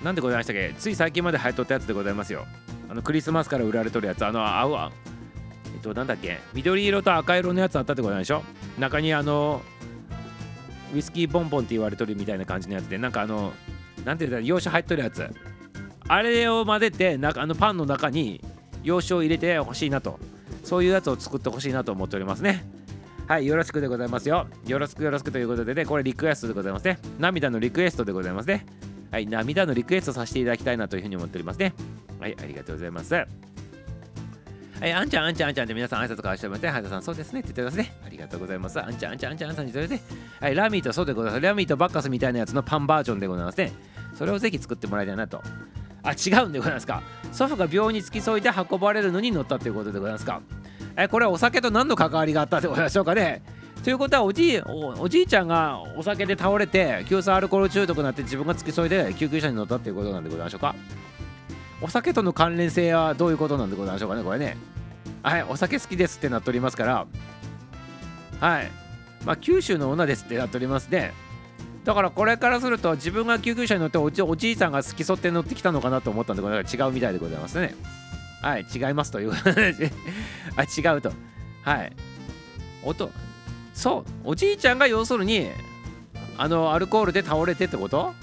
[0.03, 0.73] なんでございましたっけ？
[0.77, 2.45] つい最近まで流行っとったやつでございますよ。
[2.89, 4.25] あのクリスマスから売られとるやつ。
[4.25, 4.91] あの青あ
[5.73, 6.39] えっとなんだっけ？
[6.53, 8.43] 緑色と赤色のやつあったってことなんでしょ？
[8.77, 9.61] 中にあの
[10.93, 12.97] ウイスキーボンボンって言われとるみたいな感じのやつで。
[12.97, 13.53] なんかあの
[14.05, 14.39] なんていうんだ？
[14.41, 15.27] 洋酒入っとるやつ。
[16.07, 18.39] あれを混ぜてなあのパンの中に
[18.83, 20.19] 洋酒を入れてほしいなと。
[20.63, 22.65] そういうやつを作ってほしいなと思っておりますね。
[23.27, 28.65] はいよろしくでございますよよろしくよろしくということでねこれリクエストでございますね涙のリクエストでございますね
[29.09, 31.73] はい涙のリクエストさせていただきたいなというふうに思っておりますね
[32.19, 33.15] はいありがとうございます
[34.79, 36.69] はい、あんちゃん、あんちゃん、あんちゃんって皆さん挨拶交わしてますね。
[36.69, 37.95] はい、さん、そうですねって言ってますね。
[38.05, 38.77] ありがとうございます。
[38.77, 39.99] あんちゃん、あんちゃん、あんちゃん、あんちゃんに言って
[40.41, 41.41] はい、ラミーとそうでございます。
[41.41, 43.71] ラミーとバッカスみたいなやつのパンバージョンでございますね。
[44.15, 45.41] それをぜひ作ってもらいたいなと。
[46.03, 47.01] あ、違うんでございますか。
[47.31, 50.41] 祖父が病院に付き添いで運ばれるのに乗ったということでございますか。
[50.97, 53.41] え、これはお酒と何の関わりがあったでございましょうかね。
[53.83, 60.75] ということはおじいおじいちゃんがお酒で倒れて急性アルコール中毒になって自分が付き添いで救急車に乗ったっていうことなんでございましょうか。
[61.81, 64.57] お酒との関連性はどういうことなんでございましょうかねこれね。
[65.21, 67.05] はいお酒好きですってなっておりますから。
[68.39, 68.71] はい。
[69.25, 71.13] まあ九州の女ですってなっておりますね。
[71.83, 77.75] だからこれからすると自分が救急車に乗っておじおじいさんが付き添って乗ってきたのかなと思ったんでこれ違うみたいでございますね。
[78.45, 81.11] はい違いますというあ違うと。
[81.63, 81.91] はい。
[82.83, 83.09] 音。
[83.73, 84.29] そう。
[84.29, 85.49] おじいちゃんが要するに
[86.37, 88.13] あのアルコールで倒れてってこと？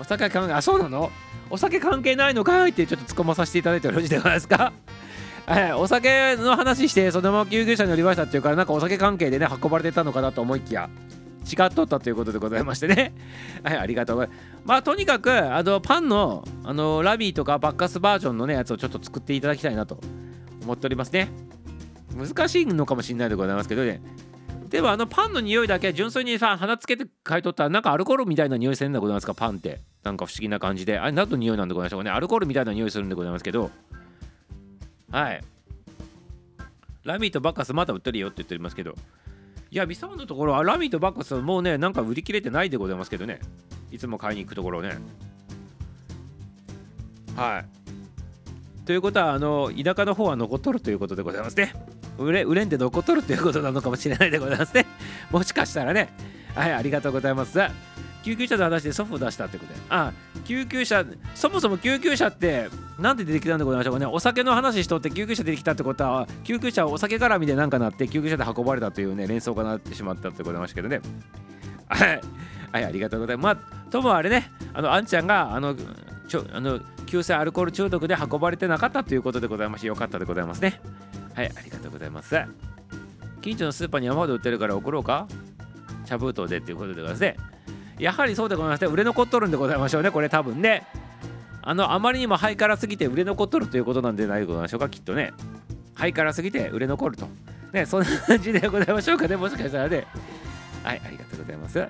[0.00, 1.12] お酒関係あそうなの？
[1.48, 4.72] お酒関係ないのかいってちょっと突っ込まさせていただいてよろしいでございますか？
[5.46, 10.90] はい、お酒の話してそのまま救急車に乗りましたっていうからなんかお酒関係でね運ばれてたのかなと思いきや。
[11.46, 13.14] 違っとったということでございましてね。
[13.62, 14.40] はいありがとうございます。
[14.64, 20.00] まあとにかくあのパンのあのラビーとかバッカスバージョンのねやつをちょっと作っていただきたいなと
[20.62, 21.28] 思っておりますね。
[22.16, 24.00] 難しいのかもしれないでございますけどね。
[24.68, 29.80] でもあのパンの匂いだけ純粋にさ鼻つけて買い取ったらなんかアルコールみたいな匂いするんでございますかパンって。
[30.02, 30.98] なんか不思議な感じで。
[30.98, 33.70] あれ何の匂いなんでございましょうかねアルコールみたいな匂いするんでございますけど。
[35.10, 35.40] はい。
[37.06, 38.96] ラミーとバッカスまだ売ってるよって言っておりますけど、
[39.76, 43.40] いや、ミサオのところはラミとバックスもうね、なんか売り切れてないでございますけどね。
[43.92, 44.96] いつも買いに行くところね。
[47.36, 48.86] はい。
[48.86, 51.74] ということは、あの、田舎の方は残っとるということでございますね。
[52.16, 54.86] 売れ、売れんで残っとるということなのかもしれないでございますね。
[55.30, 56.08] もしかしたらね。
[56.54, 57.58] はい、ありがとうございます。
[58.26, 59.78] 救急車で話して祖父を出したってことで。
[59.88, 60.12] あ、あ
[60.44, 61.04] 救急車、
[61.36, 64.06] そもそも救急車ってなんで出てきたんでございましょうかね。
[64.06, 71.00] お酒の話しとって救急車出てきたってことは、救急車はお酒絡みでなんかなって救急車で運ばれたというね、連想がなってしまったってことましたけどね。
[71.86, 72.20] はい、
[72.72, 73.44] はい、ありがとうございます。
[73.44, 75.76] まあ、ともあれね、あの、あんちゃんが、あの、
[76.26, 80.80] ちょあの急性アルコール中毒で運ばれてなかったということでございましてよかったでございますね。
[81.34, 82.36] はい、ありがとうございます。
[83.40, 85.28] 近所のスーパーに山ほど売ってるから送ろうか？
[86.04, 87.36] 茶封筒でっていうことでございますね。
[87.98, 90.10] やはりそうでございまして売れ残っとるんでございましょうね。
[90.10, 90.86] これ多分ね。
[91.62, 95.32] あのあまりにもハイカラすぎて売れ残っとるということなんでないでございましょうかきっとね
[95.94, 97.26] ハイカラすぎて売れ残ると。
[97.72, 100.06] ねそんな感じでございましょうかね もしかしたらね。
[100.84, 101.88] はいありがとうございます。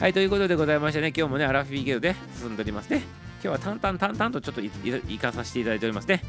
[0.00, 3.02] はいということでございましてね今日もねアラフィーゲードで進んでおりますね。
[3.44, 6.22] 今日は淡々淡々とちょっと行かさせていただいておりますね。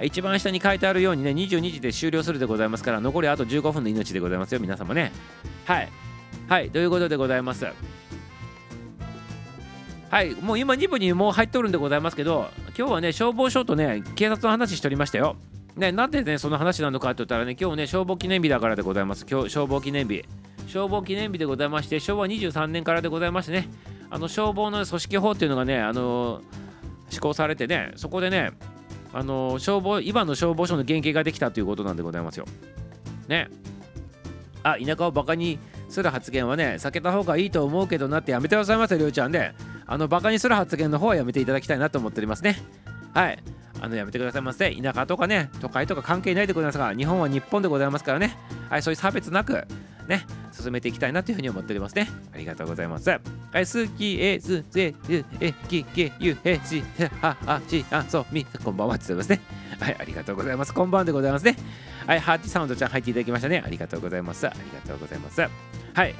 [0.00, 5.12] 一番下に書いてあるようにね22時で終了するでございますから残りあと15分の命でございますよ皆様ね。
[5.66, 5.88] はい。
[6.48, 7.66] はいということでございます。
[10.10, 15.36] はいもう今2部にもう入っとるんでございますけど今日はね消防署とね警察の話しておりましたよ。
[15.76, 19.24] ねなんでねその話なのかって言ったらね今日ね消防記念日だからでございます。
[19.30, 20.24] 今日消防記念日。
[20.66, 23.68] 消防記念日でございまして昭和23年からでございましてね。
[24.10, 26.42] あの消防の組織法っていうのがねあの
[27.08, 28.50] 施行されてねそこでね
[29.12, 32.46] あの消防今の消防署の原型ができたということなんでございますよ。
[33.28, 33.48] ね。
[34.64, 35.60] あ田舎をバカに
[35.90, 39.52] する発言はね避けた方がいいと思うけどなってやめてくださいませりょうちゃんで。
[39.90, 42.62] あのバカにする発言の方はやめていただきたいなと思っておりますね。
[43.12, 43.42] はい。
[43.80, 44.70] あのやめてくださいませ。
[44.70, 48.36] 田舎とかね都会とか関係ないでございますが日本は日本でございますからね。
[48.68, 49.66] はいそういう差別なく
[50.10, 53.20] ね進めていきたいなというふうに思っておりますねありがとうございますはい
[53.60, 56.82] 好きえずぜゆえきけゆへし
[57.22, 59.40] ははしあそみこんばんはって言ってますね
[59.80, 61.56] はいありがとうございますこんばんでございますね
[62.06, 66.14] はいハーティサウンドちゃん入っていただきましたねありがとうございますありがとうございますはい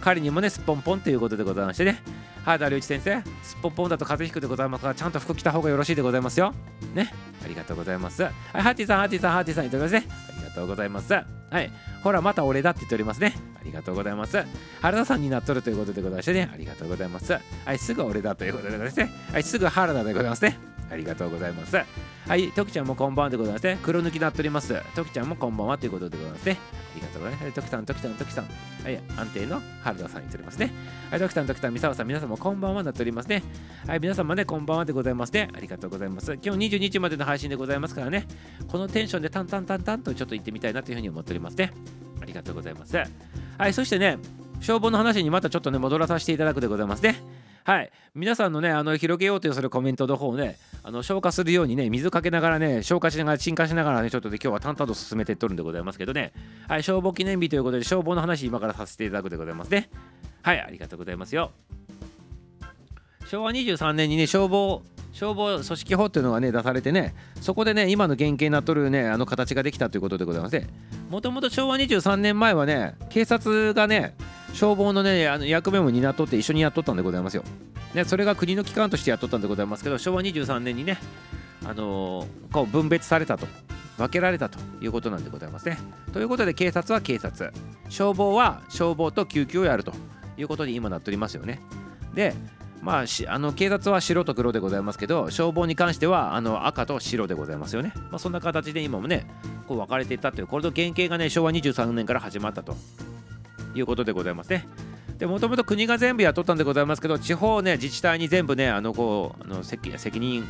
[0.00, 2.02] 彼にもねすっぽんぽんということでございましてね
[2.44, 6.52] 原田隆一先生すっぽんぽんだと風邪ひくでございますからちゃんと服着た方がよろしいでございますよ
[6.94, 7.10] ね
[7.44, 11.12] ありがとうございますはいハーティさんハーティさんハーティさんいただきますねとうございます。
[11.12, 11.24] は
[11.60, 11.70] い。
[12.02, 13.34] ほらまた俺だって言っておりますね。
[13.60, 14.42] ありがとうございます。
[14.82, 16.50] 原田さんになっとるということでございましてね。
[16.52, 17.32] ありがとうございます。
[17.32, 20.75] はいすぐ俺だということでございましてはいすぐ原田でございますね。
[20.90, 26.58] ありがとうございますはい徳ちゃんもこんばんはでございますね黒抜きなっております徳ちゃんもこんばんはということでございますね
[26.96, 27.42] ありがとうございます。
[27.44, 28.44] はい、徳さん、徳さん、徳さん。
[28.84, 30.72] はい、安定の原田さんにとりますね。
[31.10, 33.42] はい、徳さん、徳さん、三沢さん、皆さんもこんばんはなっておりますね。
[33.86, 35.48] はい、皆様ね、こんばんはでございますね。
[35.54, 36.32] ありがとうございます。
[36.42, 38.26] 今日22日までの配信でございますからね、
[38.68, 41.72] このテンションでタンタンタンタンとちょっと行ってみたいなというふうに思っておりますね。
[42.20, 42.96] ありがとうございます。
[42.96, 44.18] はい、そしてね、
[44.60, 47.20] 消防の話にまたちょっとね、戻らさせていただくでございますね。
[47.66, 47.90] はい。
[48.14, 56.32] 皆さんのねあの広げようとするコメントの方をねあの消化するようにね水かけながらね消化しながら沈下しながらねちょっとで今日は淡々と進めていっとるんでございますけどね。
[56.68, 56.84] はい。
[56.84, 59.90] 消防記念日ということで消防の話今からさせていただくでございますね。
[60.42, 60.60] はい。
[60.60, 61.50] ありがとうございますよ。
[63.26, 64.84] 昭和23年にね消防
[65.16, 70.66] 消防組織法っていうのがね出されてねそこでね今の原型になっとるねあの形ができたということでございまして
[71.08, 74.14] もともと昭和23年前はね警察がね
[74.52, 77.44] 消防のねあの役目も担っとって一緒にやっとったんでございますよ。
[77.94, 80.98] ね、それが国の機関としてやっとったんでございますけど昭和23年にね、
[81.64, 83.46] あのー、こう分別されたと
[83.96, 85.78] 分けられたということなんでございますね。
[86.12, 87.54] ということで警察は警察
[87.88, 89.94] 消防は消防と救急をやると
[90.36, 91.62] いうことに今なっておりますよね。
[92.12, 92.34] で
[92.82, 99.26] まあ、あの警察は白と黒でございますけど消防に関してはあの赤と白でございますよね、まあ、そんな形で今もね
[99.66, 102.76] こう分かれていたというこれの原型がね昭和23年から始まったと。
[103.78, 104.66] いうことでございますね。
[105.18, 110.46] でもともと国が全部雇ったんでございますけど地方ね自治体に全部ねあのこうあの責任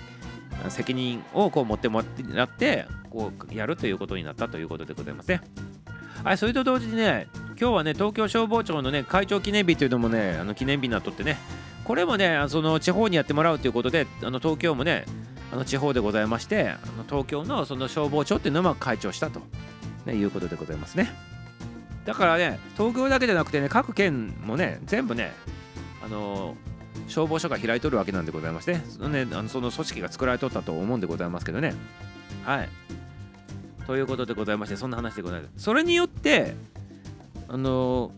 [0.68, 5.40] 責任をこう持ってもらってこうやるということになったということでございますね。
[6.24, 7.28] はい、それと同時にね、
[7.60, 11.36] 今日はね、東京消防庁のね、会長記念日というのもね、あの記念日になっとってね、
[11.86, 15.04] これもね、その地方にやってもらうということで、あの東京もね、
[15.52, 19.40] あの地方でございまして、あの東京のその消防庁っていうのも会長したと、
[20.04, 21.12] ね、いうことでございますね。
[22.04, 25.32] だからね、東京だけじゃなくてね、各県もね、全部ね、
[26.04, 26.56] あの
[27.06, 31.72] 消防署が開いとるわけなんでございまして、ね、そのねあのその組織が作られとったと思うんでございますけどね。
[32.44, 32.68] はい。
[33.86, 35.62] ということでございまして、そんな話でございます。
[35.62, 36.56] それによって、
[37.46, 38.10] あの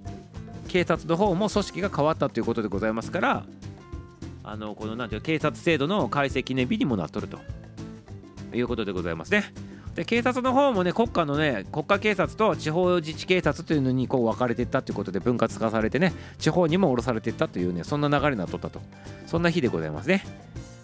[0.69, 3.45] 警察の方も組織が変わったということでございますから、
[4.45, 7.39] あのこのなんていう警察制度の改正記念日にもなっとると
[8.55, 9.53] いうことでございますね。
[9.95, 18.81] で警察の方もね国家のね国家警察と地方自治警察というのにこう分かれていったということで分割化されてね地方にも下ろされていったというねそんな流れになっとったと。
[19.27, 20.25] そんな日でございますね。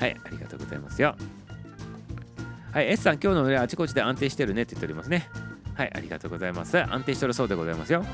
[0.01, 1.15] はいありがとうございますよ。
[2.73, 5.31] はい S さん今日の上あちこちで安定してるねって言っておりますね。
[5.75, 6.77] はいありがとうございます。
[6.77, 8.05] 安定してるそうでございますよ。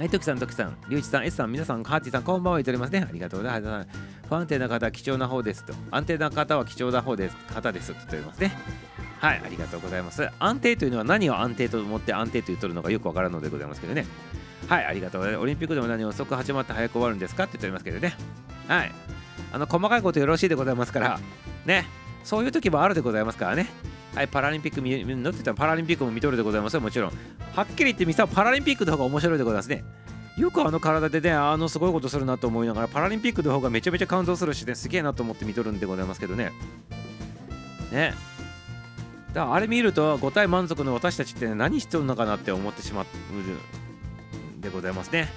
[0.00, 3.06] はい、トキさん、トキさん、リュウチさん、S さん、皆さん、ハーティさん、こんばんは言っておりますね。
[3.06, 3.88] ありがとうございます。
[4.30, 5.74] 不安定な方、貴重な方ですと。
[5.90, 8.56] 安定な方は貴重な方です、方ですと言っておりますね。
[9.18, 10.26] はい、ありがとうございます。
[10.38, 14.06] 安定というのは何を安定と思って安定と言っとるのかよくわからんのでございますけどね。
[14.68, 15.42] はい、ありがとうございます。
[15.42, 18.16] オリンピックでも何遅く始まって早く終わるんですかって言っておりますけどね。
[18.68, 18.92] はい。
[19.52, 21.20] あの、細かいことよろしいでございますから、
[21.66, 21.84] ね。
[22.24, 23.68] そういう時もあるでございますからね。
[24.14, 27.12] はい、パラリンピック見るのって言ったらパラリンピックも見とるでございますよ、もちろん。
[27.54, 29.84] はっきり言ってみたらパラリンピックの方が面白いでございますね。
[30.36, 36.52] よくあの体でね、あのすごいことするなと思いながら、パラリンピックの方がめちゃめちゃ感動するしね、すげえなと思って見とるんでございますけどね。
[37.92, 38.14] ね。
[39.32, 43.06] だからあれ見ると、5体満足の私たちって、何してるのかなって思ってしまう
[44.60, 45.28] でございますね。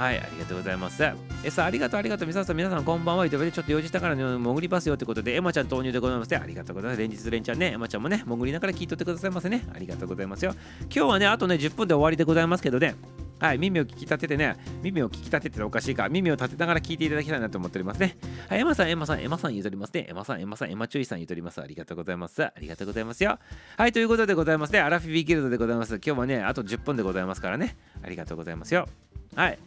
[0.00, 1.04] はい、ありがとうございます。
[1.44, 2.26] えさあ、ありがとう、ありがとう。
[2.26, 3.28] 皆ささん、皆さん、こんばんは。
[3.28, 6.38] ということで、ちょっと用事したからね、潜りますよということで、エマちゃん投入でございます、ね。
[6.42, 7.00] ありがとうございます。
[7.02, 9.62] 連日連チャンね、エマちゃんもね、潜りながら聞いとってくださいませね。
[9.74, 10.54] ありがとうございますよ。
[10.84, 12.94] 今日はね、あとね、10分で終わりでございますけどね、
[13.40, 18.16] はい、耳を聞き立ててね、耳を聞き立てておかしいか、耳を立てながら聞いていただきたいなと思っておりますね。
[18.48, 20.06] はい、エマさん、エマさん、エマさん譲りますね。
[20.08, 21.60] エマさん、エマさん、エマチュイさん譲ります。
[21.60, 22.42] ありがとうございます。
[22.42, 23.38] ありがとうございますよ。
[23.76, 24.80] はい、ということでございますね。
[24.80, 25.96] アラフィビギルドでございます。
[25.96, 27.76] 今日はね、あと10分でございますからね。
[28.02, 28.88] ありがとうございますよ。
[29.34, 29.58] はい。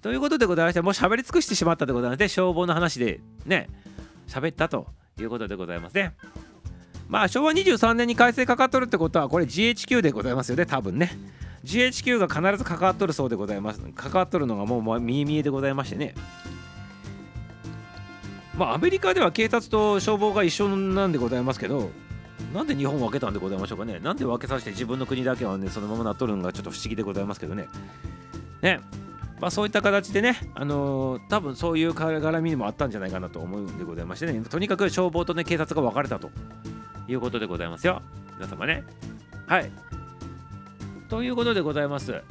[0.00, 3.68] ということでございまして、もう喋り尽くしてしまったでございまして、消防の話でね、
[4.26, 4.86] 喋ったと
[5.18, 6.14] いうことでございますね。
[7.08, 11.10] まあ、昭和23年に改正かかっとるってことは、これ GHQ でございますよね、多分ね。
[11.64, 13.80] GHQ が必ず関わっとるそうでございます。
[13.94, 16.14] 関わっとるのがもう見え見えでございましてね。
[18.56, 21.90] まあアメリカでは警察と消防が一緒なんでございますけど
[22.52, 24.00] なんで日本を分けたんでございましょうかね。
[24.00, 27.68] なんで分けさせて自分の国だけはねそのままなっとるのがちょっと不思議でございますけどね。
[28.60, 28.80] ね。
[29.40, 36.30] まあそういった形でねあのー、多分そういう絡みにもあったんじゃないかなと思うんでございましてねとにかく消防とね警察が分かれたと
[37.06, 38.02] いうことでございますよ
[38.36, 38.84] 皆様ね
[39.46, 39.70] はい
[41.08, 42.22] ということでございます。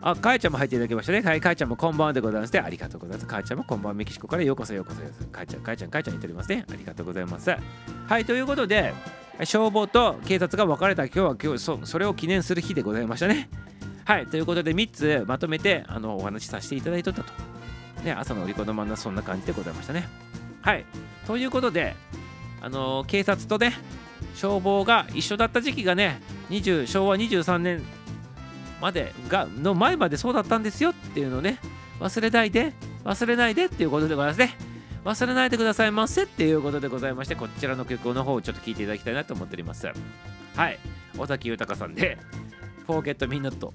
[0.00, 1.20] あ、かえちゃんも入っていただきましたね。
[1.20, 2.60] はい、かえちゃんもこんばんはでございますね。
[2.60, 3.26] ありがとうございます。
[3.26, 3.94] かえちゃんもこんばんは。
[3.94, 5.26] メキシコからようこそようこそです。
[5.26, 6.64] かえちゃん、かえちゃん、かえちゃんにっておりますね。
[6.70, 7.50] ありがとうございます。
[7.50, 8.94] はい、ということで、
[9.42, 13.50] 消防と警察が分かれた今日は今日そそれを記念する日でございましたね。
[14.06, 17.32] はい、ということで3つまとめてあのお話しさせていただいとったと。
[18.04, 20.08] ね、朝の売り子の真ん中そんな感じでございましたね。
[20.62, 20.84] はい、
[21.26, 21.94] ということで、
[22.60, 23.74] あの警察とね、
[24.36, 27.82] 消防が一緒だった時期がね20昭和23年
[28.80, 31.58] までがの前までそうだったんですよっていうのをね
[31.98, 34.54] 忘れないで忘れないでっていうことでございますね
[35.04, 40.78] 忘れないでくださいませっていうことでございましてこちらの曲の方をちょっと聴いていただきたいなと思っておりますはい
[41.16, 42.18] 尾崎豊さんで
[42.86, 43.70] 「Forget Me Not」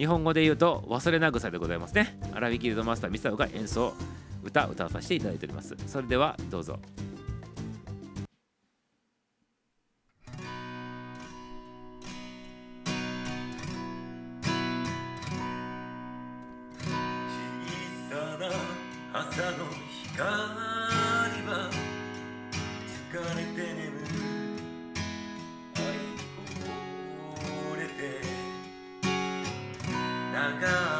[0.00, 2.18] 日本語で言うと忘れなぐさでございますね。
[2.32, 3.92] アラビキルドマスターミサオが演奏
[4.42, 5.76] 歌歌わさせていただいております。
[5.86, 6.78] それではどうぞ。
[30.50, 30.99] Naga.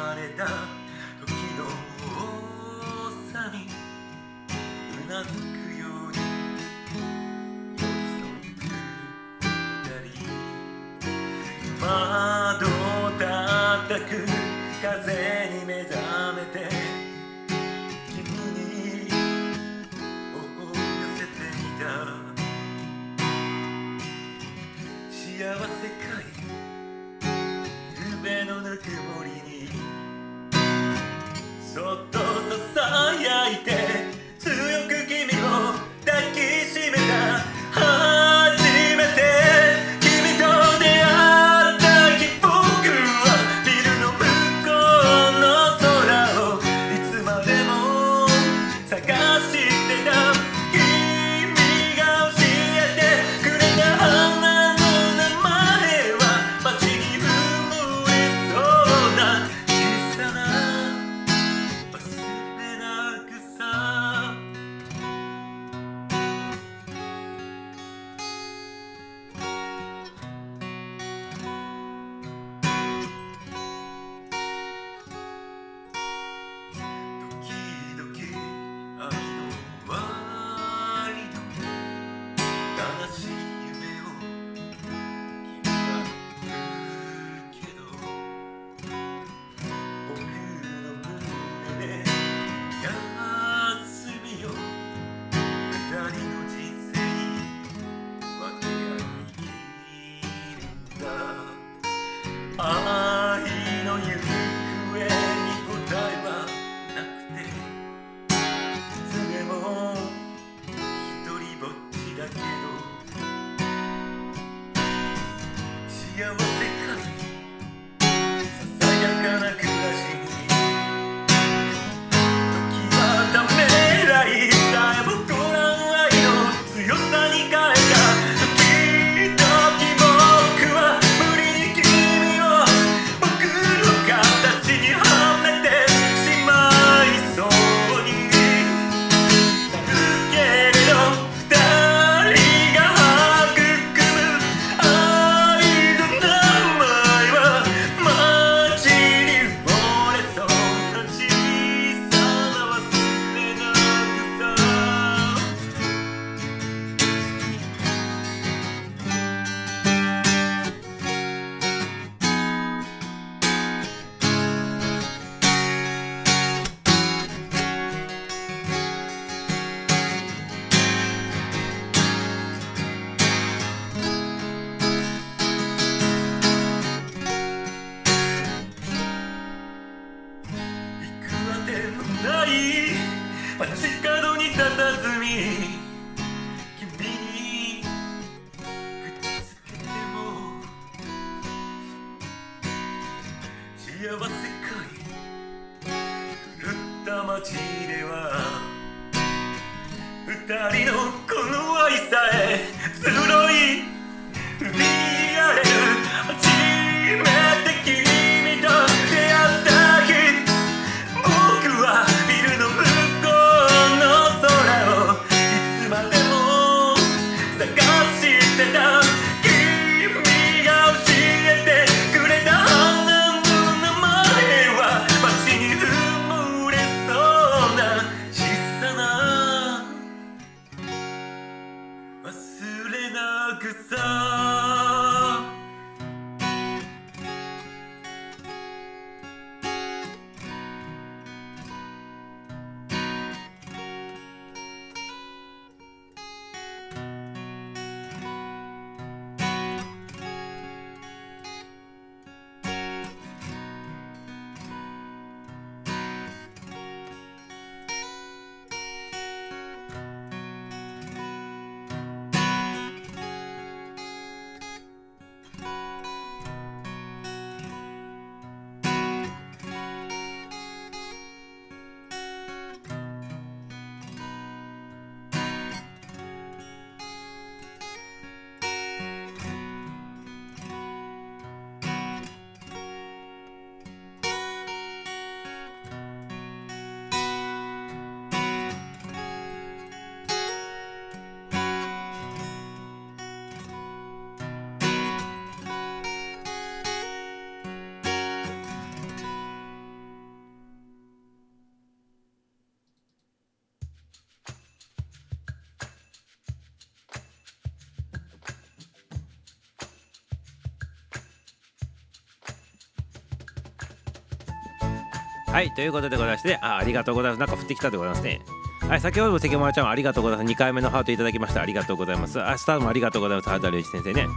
[315.51, 317.39] はいということでございましてあありがとうございます。
[317.39, 318.39] なんか降ってきたでございますね。
[318.87, 320.49] はい先ほども関丸ちゃんありがとうございます。
[320.49, 321.61] 2回目のハートいただきました。
[321.61, 322.41] ありがとうございます。
[322.41, 323.49] あスターもありがとうございます。
[323.49, 324.27] 原田隆一先生ね。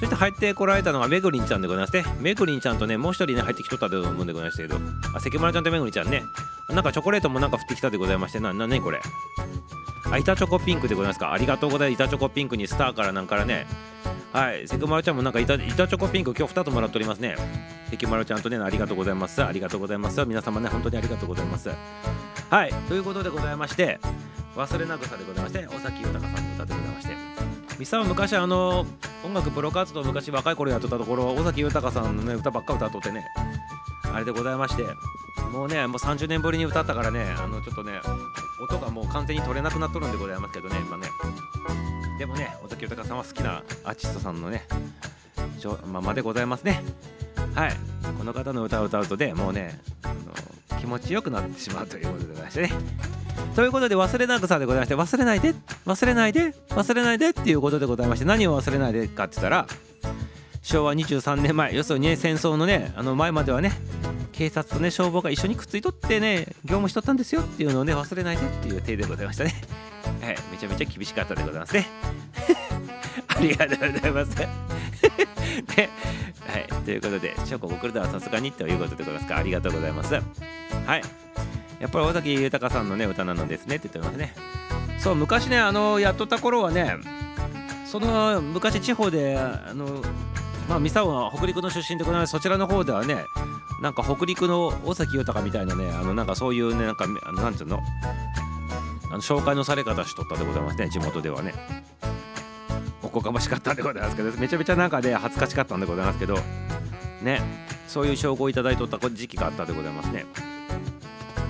[0.00, 4.80] そして入ってこられたのがめぐりんちゃんでございましてめぐりんちゃんとねもう一人ね入ってきとったと思うんでございましたけど。
[5.14, 6.24] あ関丸ちゃんとめぐりんちゃんね。
[6.68, 8.40] なんかチョコレートもなんか降ってきたでございまして。
[8.40, 9.00] ななねこれ。
[10.10, 11.32] あ板チョコピンクでございますか。
[11.32, 12.02] ありがとうございます。
[12.02, 13.66] 板チョコピンクにスターからなんからね。
[14.32, 17.36] はい関丸ちゃんもなんか板板チョコピンク今日2つもらっておりますね。
[17.96, 19.42] 関丸ちゃんとねありがとうございます。
[19.42, 20.24] ありがとうございます。
[20.24, 21.70] 皆様ね本当にありがとうございます。
[22.50, 23.98] はいということでございまして
[24.54, 27.16] 忘れなぐさでございまして尾崎豊さんの歌でございまして
[27.78, 28.86] ミサは昔あの
[29.24, 33.24] 音楽プロ活動昔若い頃やっとったところ尾崎豊さんのね歌ばっか歌っとってね
[34.12, 34.84] あれでございまして
[35.52, 38.00] もうねもう30年ぶりに歌ったからねあのちょっとね
[38.62, 41.08] 音がもう完全に取れなくなっとるんでございますけどね今ね。
[42.18, 44.66] でもね尾崎豊さんは好きなアーティストさんのね
[45.86, 46.82] ままでございますね。
[47.54, 47.72] はい。
[48.18, 52.72] この方の歌を歌うとねもうねあの気持ちよくなってしまうということでございましてね。
[53.54, 55.54] ということで忘れなくさでございまして忘れないで
[55.86, 59.66] 忘れないで忘れないでっていうことでございまして何を忘れないでかって言ったら
[60.62, 63.72] 昭和23年前要するにね戦争のねあの前まではね
[64.32, 69.54] 警察とね消防が一緒にくっついとってね業務しとったんですよっていうのをね忘れないでっていう体でございましたね。
[70.20, 70.36] はい。
[70.50, 71.86] めちゃめちゃ厳しかったでございますね。
[73.36, 74.36] ありがとうございます。
[74.36, 74.46] で
[76.46, 80.14] はいということでチョコ送るのはさすがにということでございますかありがとうございます。
[80.14, 80.20] は
[80.96, 81.02] い。
[81.80, 84.34] やっぱり尾崎豊さんのね歌なのですねって言ってますね。
[84.98, 86.96] そう昔ねあのやっとった頃はね
[87.86, 90.02] その昔地方であの
[90.68, 92.30] まあミサオは北陸の出身でございます。
[92.30, 93.24] そちらの方ではね
[93.82, 97.80] なんか北陸の尾崎豊みたいなねあのなんかそういうねなんかあのなんていうの？
[99.10, 101.54] あの紹介のされ方しとったでございますね地元ではね。
[103.14, 103.72] こがましかった。
[103.72, 106.38] んでございますけどめちゃめちゃなんかね恥ずかしかったんでございますけど
[107.22, 107.40] ね。
[107.88, 110.26] そういう称号をいただいとった時期があったでございますね。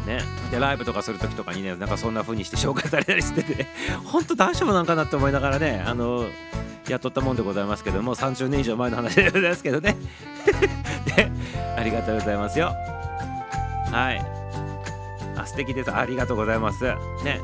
[0.07, 0.21] ね、
[0.51, 3.67] でライブとかする時とかにねなんかそんな風にして紹介されたりしてて
[4.05, 6.27] ほんと大丈夫なんかなって思いながらねあの
[6.89, 9.97] やっとったもんでございますけども30年以上前の話でございますけどね。
[11.17, 11.31] で
[11.79, 12.67] ありがとうございますよ。
[13.91, 14.23] はい。
[15.37, 15.91] あ素敵です。
[15.91, 16.85] ありがとうございます。
[17.25, 17.41] ね。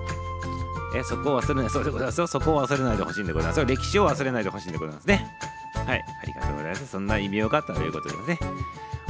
[0.95, 1.71] えそこを忘れない。
[1.71, 2.27] そうでございますよ。
[2.27, 3.65] そこを忘れないでほしいんでございます。
[3.65, 5.27] 歴史を忘れないでほしいんでございますね。
[5.87, 6.05] はい。
[6.23, 6.87] ありがとうございます。
[6.87, 8.39] そんな意味よかったということですね。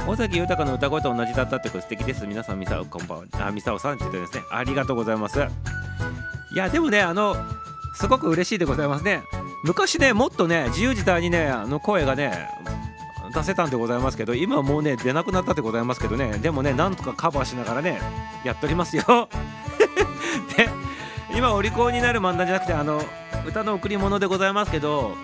[0.07, 2.25] 尾崎豊の歌声と同じだったってこと素敵です。
[2.25, 3.25] 皆さんミサオこんばんは。
[3.47, 4.43] あミサオさんって言ってですね。
[4.51, 5.39] ありがとうございます。
[5.39, 7.35] いやでもねあの
[7.95, 9.23] すごく嬉しいでございますね。
[9.63, 12.49] 昔ねもっとね自由自在にねあの声がね
[13.33, 16.39] 出せたんでございますけど今はもうね出なくなったでございますけどね。
[16.39, 17.99] でもねなんとかカバーしながらね
[18.43, 19.29] やっておりますよ。
[21.35, 23.01] 今お利口になる漫談じゃなくてあの
[23.47, 25.15] 歌の贈り物でございますけど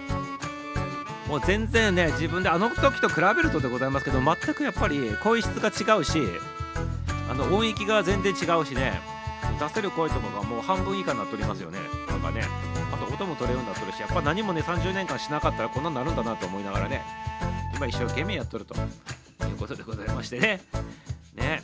[1.27, 6.19] もう全然ね自分であの時と比べるとでございますけど全くやっぱり声質が違うし
[7.29, 8.99] あの音域が全然違うしね
[9.59, 11.79] 出せる声とかがもう半分以下になっておりますよね。
[12.07, 12.43] なんかね
[12.93, 17.01] あと音も取れるようになってるしやっぱ何もね30年間しなかったらこんなになるんだなと思いながらね
[17.75, 20.61] 今一生懸命やっとるということでございましてね。
[21.35, 21.63] ね。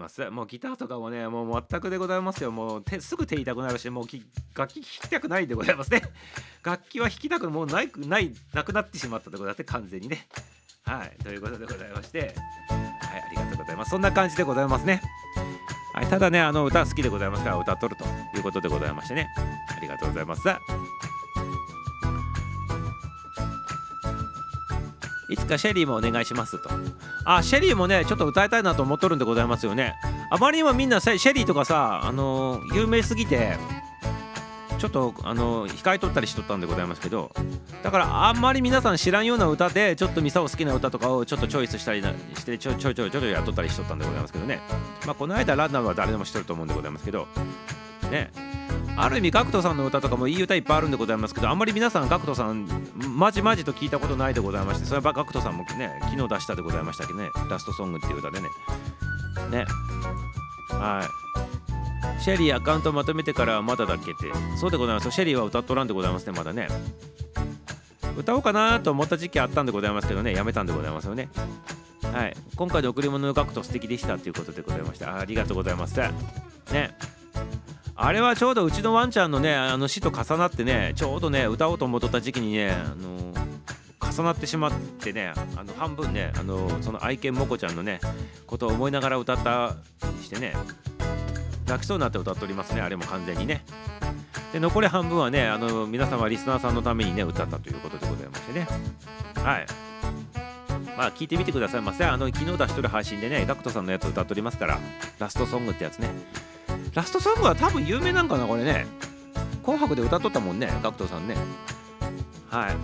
[0.00, 0.28] ます。
[0.30, 2.50] もうギターとかもねもう全くでございますよ。
[2.50, 4.24] もう手すぐ手痛くなるしもうき
[4.54, 6.02] 楽器弾きたくないでございますね。
[6.64, 10.26] 楽器は弾きたくもうないないなくなってしまったでございます完全にね。
[10.84, 11.22] はい。
[11.22, 12.34] ということでございまして。
[12.70, 13.90] はいありがとうございます。
[13.90, 15.00] そんな感じでございますね。
[15.94, 18.04] はい、ただね、あの歌好きでございますから歌っとると
[18.36, 19.28] いうことでございましてね。
[19.76, 20.42] ありがとうございます。
[25.30, 26.68] いつかシェリーもお願いしますと。
[27.24, 29.94] あ、シェリーもね、ちょっと歌いたいなと思っとるんでございますよね。
[30.30, 33.56] あまりにもみんなシェリーとかさ、あの有名すぎて、
[34.78, 37.30] ちょっと、あの控えとったりしとったんでございますけど、
[37.82, 44.60] だからあんまり皆さん知らんような歌で、ちょっとミサオ好きな歌とかをちょっとチョイスしたりして、ちょちょいちょいちょいちょやっとったりしとったんでございますけどね。
[45.06, 47.28] まあ、この間ランナーは誰でも知ってると思うんでございますけど、
[48.10, 48.30] ね。
[48.96, 52.68] ある意味、ガクトさんの歌とかもいい歌いっぱいあるんでございますけど、あんまり皆さん、ガクトさん、
[53.16, 58.48] まじまじと聞いたことないでございまして、それはガクトさんもね、昨日出したでございましたけどね、ラストソングっていう歌でね。
[59.50, 59.66] ね。
[60.70, 61.02] は
[62.18, 62.22] い。
[62.22, 65.10] シェリーアカウントまとめてからまだだっけって、そうでございます。
[65.10, 66.68] シェリーは歌っとらんでございますね、まだね。
[68.16, 71.28] 歌おうかなと思った時期あったんでございますけどね、やめたんでございますよね。
[72.12, 75.14] はい、今回の贈り物のガクト素敵でしたということでございました。
[75.16, 75.98] あありがとうございます。
[76.72, 76.96] ね。
[78.02, 83.34] あれはちょうどうちのワンちゃんのね、あの死と重なってね、ちょうどね、歌おうと思っとった時期にね、あの
[84.10, 88.00] 重なってしまってね、あの半分ね、あのその愛犬モコちゃんのね、
[88.46, 89.76] ことを思いながら歌った
[90.16, 90.54] りしてね、
[91.66, 93.66] 泣きそうになって歌っておりますね、あれも完全にね。
[94.54, 98.66] で、残り半分はね、あの皆様リスナーさんのためにね、歌ったということでございましてね。
[99.44, 99.66] はい。
[100.96, 102.06] まあ聞いてみてくださいませ。
[102.06, 104.78] あの昨日出しとる配信でね、ガクトさんのやつ歌っておりますから、
[105.18, 106.08] ラストソングってやつね。
[106.94, 108.86] ラストソングは多分有名なんかな、これね。
[109.62, 111.36] 紅白で歌っとったもんね、ガクトさんね。
[112.50, 112.76] はい。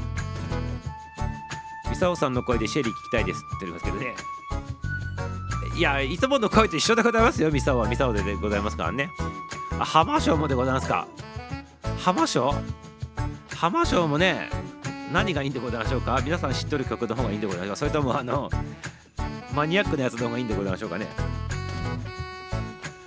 [1.91, 4.15] ミサオさんの声でシェリー聞きたいですって言っておりますけどね。
[5.77, 9.11] いや、いつもの声と一緒でございますよ、ミサオはミサオでございますからね。
[9.79, 11.07] あ、浜章もでございますか。
[11.99, 12.55] 浜章
[13.55, 14.51] 浜章もね、
[15.13, 16.21] 何がいいんでございましょうか？
[16.25, 18.51] 皆さん知っとる曲の方がいいんでございますかそれともあの
[19.55, 21.07] マニアックなやつの方がいいんでございましょうかね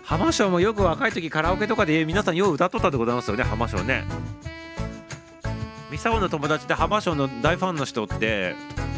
[0.10, 3.44] 浜章もよく若い時カラオケとかで皆さんよう歌っとったでございますよね。
[3.44, 4.06] 浜章ね。
[5.92, 8.56] ミサオの友達で浜章の大ファンの人って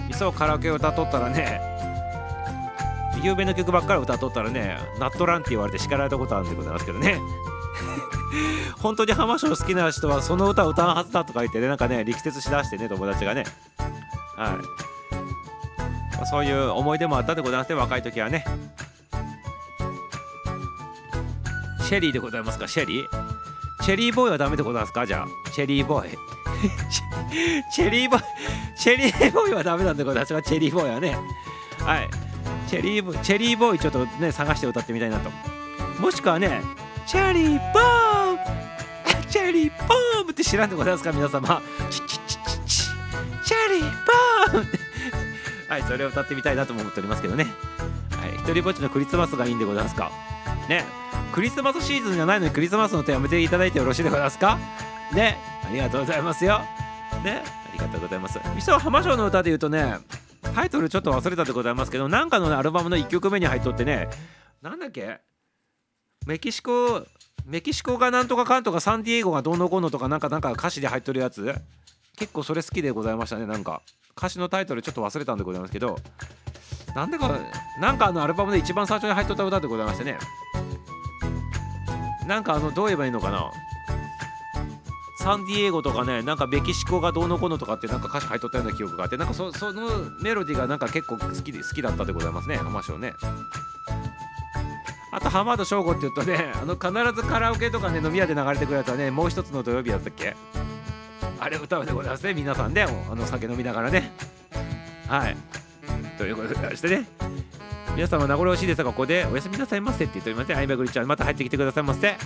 [0.07, 1.59] ミサオカラオケを歌っとったらね
[3.21, 7.19] 有名な曲ばっかり歌っとったらねナットランって言われて叱られたことあるんでございますけどね。
[8.79, 13.43] 本当に浜章好きな人はその歌を歌うはずだとか言ってねなんかね力説しだしてね友達がね。
[14.37, 14.57] は
[16.13, 18.45] い、まそういう思い出もあったでございますね若い時はね。
[21.91, 22.69] シェリーでございますか？
[22.69, 23.83] シェリー？
[23.83, 25.05] チェリーボーイはダメでございますか？
[25.05, 25.51] じゃあ。
[25.51, 26.17] チェリーボーイ。
[27.75, 28.23] チェリーボーイ
[28.79, 31.17] チェリーボーイはダメなんでございますがチェリーボーイはね。
[31.79, 32.09] はい。
[32.69, 35.29] チェリーボーイチェリーボーイちょっとね探して歌ってみたいなと。
[35.99, 36.61] もしくはね
[37.05, 38.39] チェリーボーム
[39.29, 41.11] チェリーボームって知らんでございますか？
[41.11, 41.61] 皆様。
[41.89, 42.83] チチチチチ
[43.45, 43.91] チェリー
[44.53, 44.67] ボーム
[45.67, 47.47] はいそれを歌ってみたいなとも思っておりますけどね。
[48.17, 48.35] はい。
[48.35, 50.09] 一人ぼっちのクリスマスがいいんでございますか？
[50.69, 50.85] ね。
[51.33, 54.59] クリスマスシーズンじゃないのにクリスマスの手やめていただいてよろしいでございますか？
[55.13, 55.37] ね。
[55.63, 56.59] ありがとうございますよ。
[57.23, 57.43] ね。
[57.45, 58.39] ありがとうございます。
[58.55, 59.97] ミサ浜章の歌で言うとね
[60.55, 64.09] タイトルちょっと忘れたでございますけどなんかのねアルバムの1曲目に入っとってね
[64.61, 65.19] なんだっけ？
[66.25, 67.05] メキシコ
[67.45, 71.55] メキシコがなんとかかんとかサンディエゴがどうのこうのとかなんかなんか歌詞で入っとるやつ？
[72.17, 73.81] 結構それ好きでございましたねなんか。
[74.17, 75.97] 歌詞のタイトルちょっと忘れたんでございますけど
[76.93, 77.39] なんでか
[77.79, 80.17] なんかあのアルバムで一番最初に入っとった歌でございましてね。
[82.31, 83.51] なんかあのどう言えばいいのかな？
[85.19, 89.51] サンディエゴとかねなんかメキシコがどうのこうのとかってなんか歌詞入っとったような記憶があってなんかその
[90.21, 93.11] メロディーがなんか結構好きで好きだったでございますね浜章ね。
[95.11, 100.37] あと浜田省吾って言うとねあの必ずカラオケとかね飲み屋で流れてくるやつはねもう一つの土曜日だったっけ？
[101.37, 102.83] あれ歌うでございますね皆さんね。
[102.83, 104.13] あの酒飲みながらね。
[105.09, 105.35] はい。
[106.17, 107.05] ということでございましてね。
[107.95, 110.55] 皆様名残惜しいですがここでおやすみなさいませって言っておりますね。
[110.55, 112.17] あいめぐりちゃんまた入ってきてくださいませ。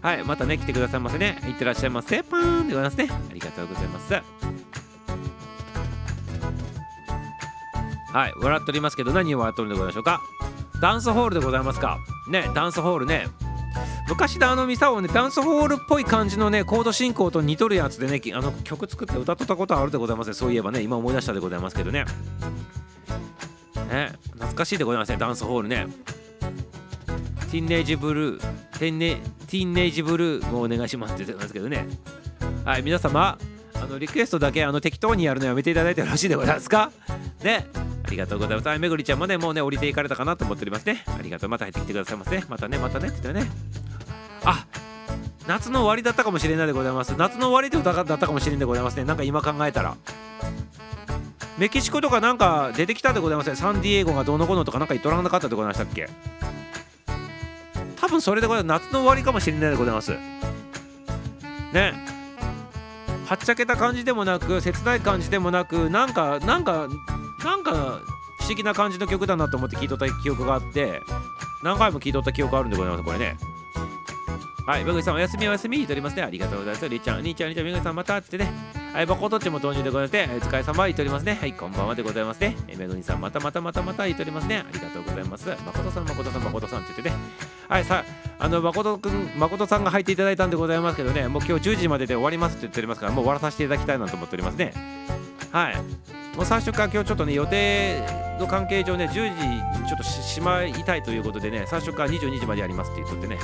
[0.00, 1.38] はいまたね来てくださいませね。
[1.46, 2.22] いってらっしゃいませ。
[2.22, 3.08] パーンでございますね。
[3.10, 4.14] ありがとうございます。
[8.12, 10.20] はい笑っておりますけど何を笑っておるんでございましょうか。
[10.80, 11.98] ダンスホールでございますか。
[12.28, 13.28] ねダンスホールね。
[14.08, 20.34] 昔のあのミサオねダンスホールっぽい感じのねコード進行と似とるやつでねあの曲作って歌っとったことあるでございますね。
[20.34, 22.04] そういえばね今思い出したでございますけどね。
[23.92, 25.86] ね懐かしいでございますねダンスホールね
[27.50, 28.40] ティーンネイジブルー
[28.78, 29.16] ティンネ
[29.46, 31.86] ティンネイジブルーもお願いしますって言ってますけどね
[32.64, 33.38] はい皆様
[33.74, 36.90] あのリクエストだけあの適当にやるのやめていただいてよろしいでございますか？
[37.42, 37.66] ね
[38.06, 38.68] ありがとうございます。
[38.68, 41.02] はい、めぐりちゃんもね、もうね、降りていかれたかなと思っておりますね。
[41.06, 41.50] ありがとう。
[41.50, 42.44] また入ってきてくださいませ。
[42.46, 43.50] またね、またねって言ってね。
[44.44, 44.66] あ
[45.46, 47.14] 夏の終わりだったかもしれないでございます。
[47.16, 49.04] 夏の終わりで歌だったかもしれないでございますね。
[49.04, 49.96] なんか今考えたら。
[51.58, 53.56] メキシコとかなんか出てきたでございますね。
[53.56, 56.08] サンディエゴがどうのこうのとかなんか言っとらなかったでございましたっけ？
[58.00, 58.84] 多分それでございます。
[58.84, 60.12] 夏の終わりかもしれないでございます。
[61.72, 61.92] ね。
[63.26, 66.88] はっちゃけた感じでもなく切ない感じでもなくなんかなんか
[67.44, 68.00] なんか
[68.40, 71.00] 不思議な感じの曲だなと思って聴いとった記憶があって
[71.62, 73.36] 何回も聴いとった記憶あるんでございますこれね
[74.66, 78.52] はいめぐさんおやすみおやすみ言っておりますねありがとうございますりーちゃん兄ちゃん兄ちゃんめぐさんまたってね
[78.92, 81.38] はいバコどっちも投入でございましてお疲れ様言っておりますね。
[81.40, 82.54] はいこんばんはでございますね。
[82.68, 84.58] えめぐりさんまたまたまたまた言っておりますね。
[84.58, 85.48] ありがとうございます。
[85.48, 87.16] 誠さん誠さん誠さんって言ってね。
[87.68, 88.04] はいさ
[88.38, 91.26] あの誠くん誠さんが入っていただいたんでございますけどね。
[91.28, 94.74] もう今日10時までで終わりますって言っておりますからもう終わらさせていただきたいなと思っておりますね。
[95.52, 95.76] はい。
[96.36, 98.06] もう最初から今日ちょっとね予定
[98.38, 99.10] の関係上ね10
[99.82, 103.38] 時ちょっとししまいたいということでね最初から22時までやりますって言っとってね。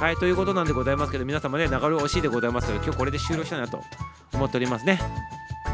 [0.00, 3.80] はいということなんでございますけど皆様ね流れ惜しいでございますけど今日これで終了したいなと
[4.32, 5.00] 思っておりますね。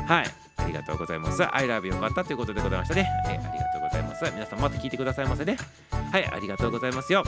[0.07, 1.43] はいありがとうございます。
[1.43, 4.25] I love you よかったということでございましたね、えありがとうございます。
[4.33, 5.57] 皆さんまた聞いてくださいませね。
[5.91, 7.25] はいありがとうございますよ。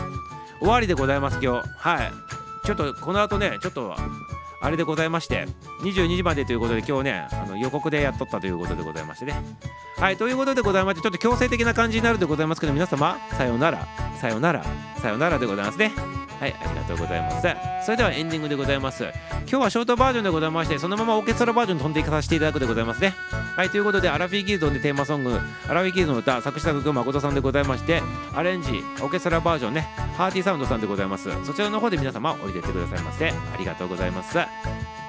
[0.58, 1.68] 終わりでございます今日。
[1.76, 2.12] はい。
[2.66, 3.96] ちょっとこの後ねちょっと
[4.62, 5.46] あれでございまして
[5.82, 9.34] 22時までということで今日ねあの予告でやっとったということでございましてね。
[9.96, 13.86] はいということでございましてちょっと強制的な感じになるでございますけど皆様さようなら
[14.20, 14.64] さようなら
[15.00, 15.92] さようならでございますね。
[16.40, 17.46] はいありがとうございます。
[17.84, 19.04] それではエンディングでございます。
[19.48, 23.14] 今日はショートバージョンでございましてそのままオーケストラバージョン飛んでいかさせていただくでございますね。
[23.56, 25.38] はいということでアラフィーギルドでテーマソング
[25.68, 28.02] アラフィーギルドの歌作詞作曲誠さんでございまして
[28.34, 29.82] アレンジオーケストラバージョンね
[30.16, 31.28] ハーティーサウンドさんでございます。
[31.44, 33.30] そちらの方で皆様おいでってくださいませ。
[33.30, 34.38] ありがとうございます。
[34.64, 35.01] you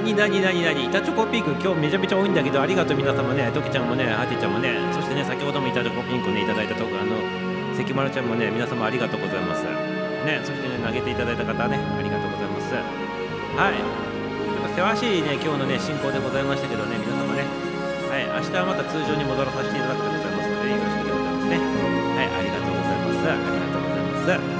[0.00, 0.86] 何何何何？
[0.88, 1.50] 板チョコピンク。
[1.60, 3.52] 今日めちゃめちゃ多いんだけどありがとう皆様ね。
[3.52, 4.72] トキちゃんもねハティちゃんもね。
[4.96, 7.20] そしてね先ほども板チョコピンクねいただいたとこあの
[7.76, 9.60] 関丸ちゃんもね皆様ありがとうございます。
[10.24, 12.72] ねそしてね投げていただいた方ねありがとうございます。
[12.72, 12.80] は
[13.68, 13.76] い。
[13.76, 17.44] ちょっとせわしいね今日のね進行でございましたけどね皆様ね。
[18.08, 18.24] はい。
[18.40, 21.60] 明日はまた通常に戻らさせていただくでございますのでよろしくでございますね。
[21.60, 22.40] はい。
[22.40, 23.28] ありがとうございます。
[23.28, 24.59] ありがとうございます。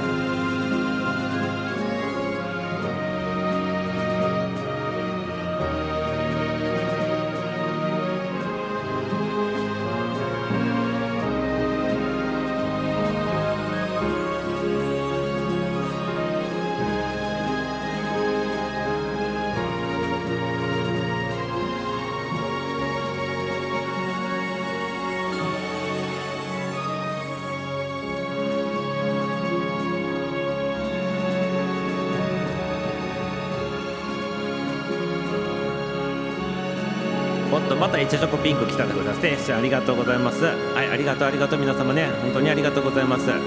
[37.81, 39.23] またイチャチョコピンク来たでございます。
[39.23, 40.45] ねしありがとうございます。
[40.45, 42.05] はいありがとうありがとう皆様ね。
[42.21, 43.27] 本当にありがとうございます。
[43.31, 43.37] は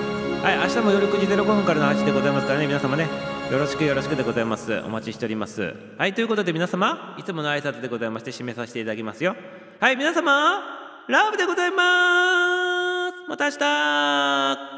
[0.52, 2.66] い明日も夜9時05分からの配信でございますからね。
[2.66, 3.06] 皆様ね
[3.52, 4.76] よろしくよろしくでございます。
[4.80, 5.76] お待ちしております。
[5.96, 9.36] はいということで皆様いつもの挨拶でございまして締めさせていただきますよ。
[9.78, 10.60] はい皆様
[11.06, 13.28] ラブでございます。
[13.28, 14.73] また明日。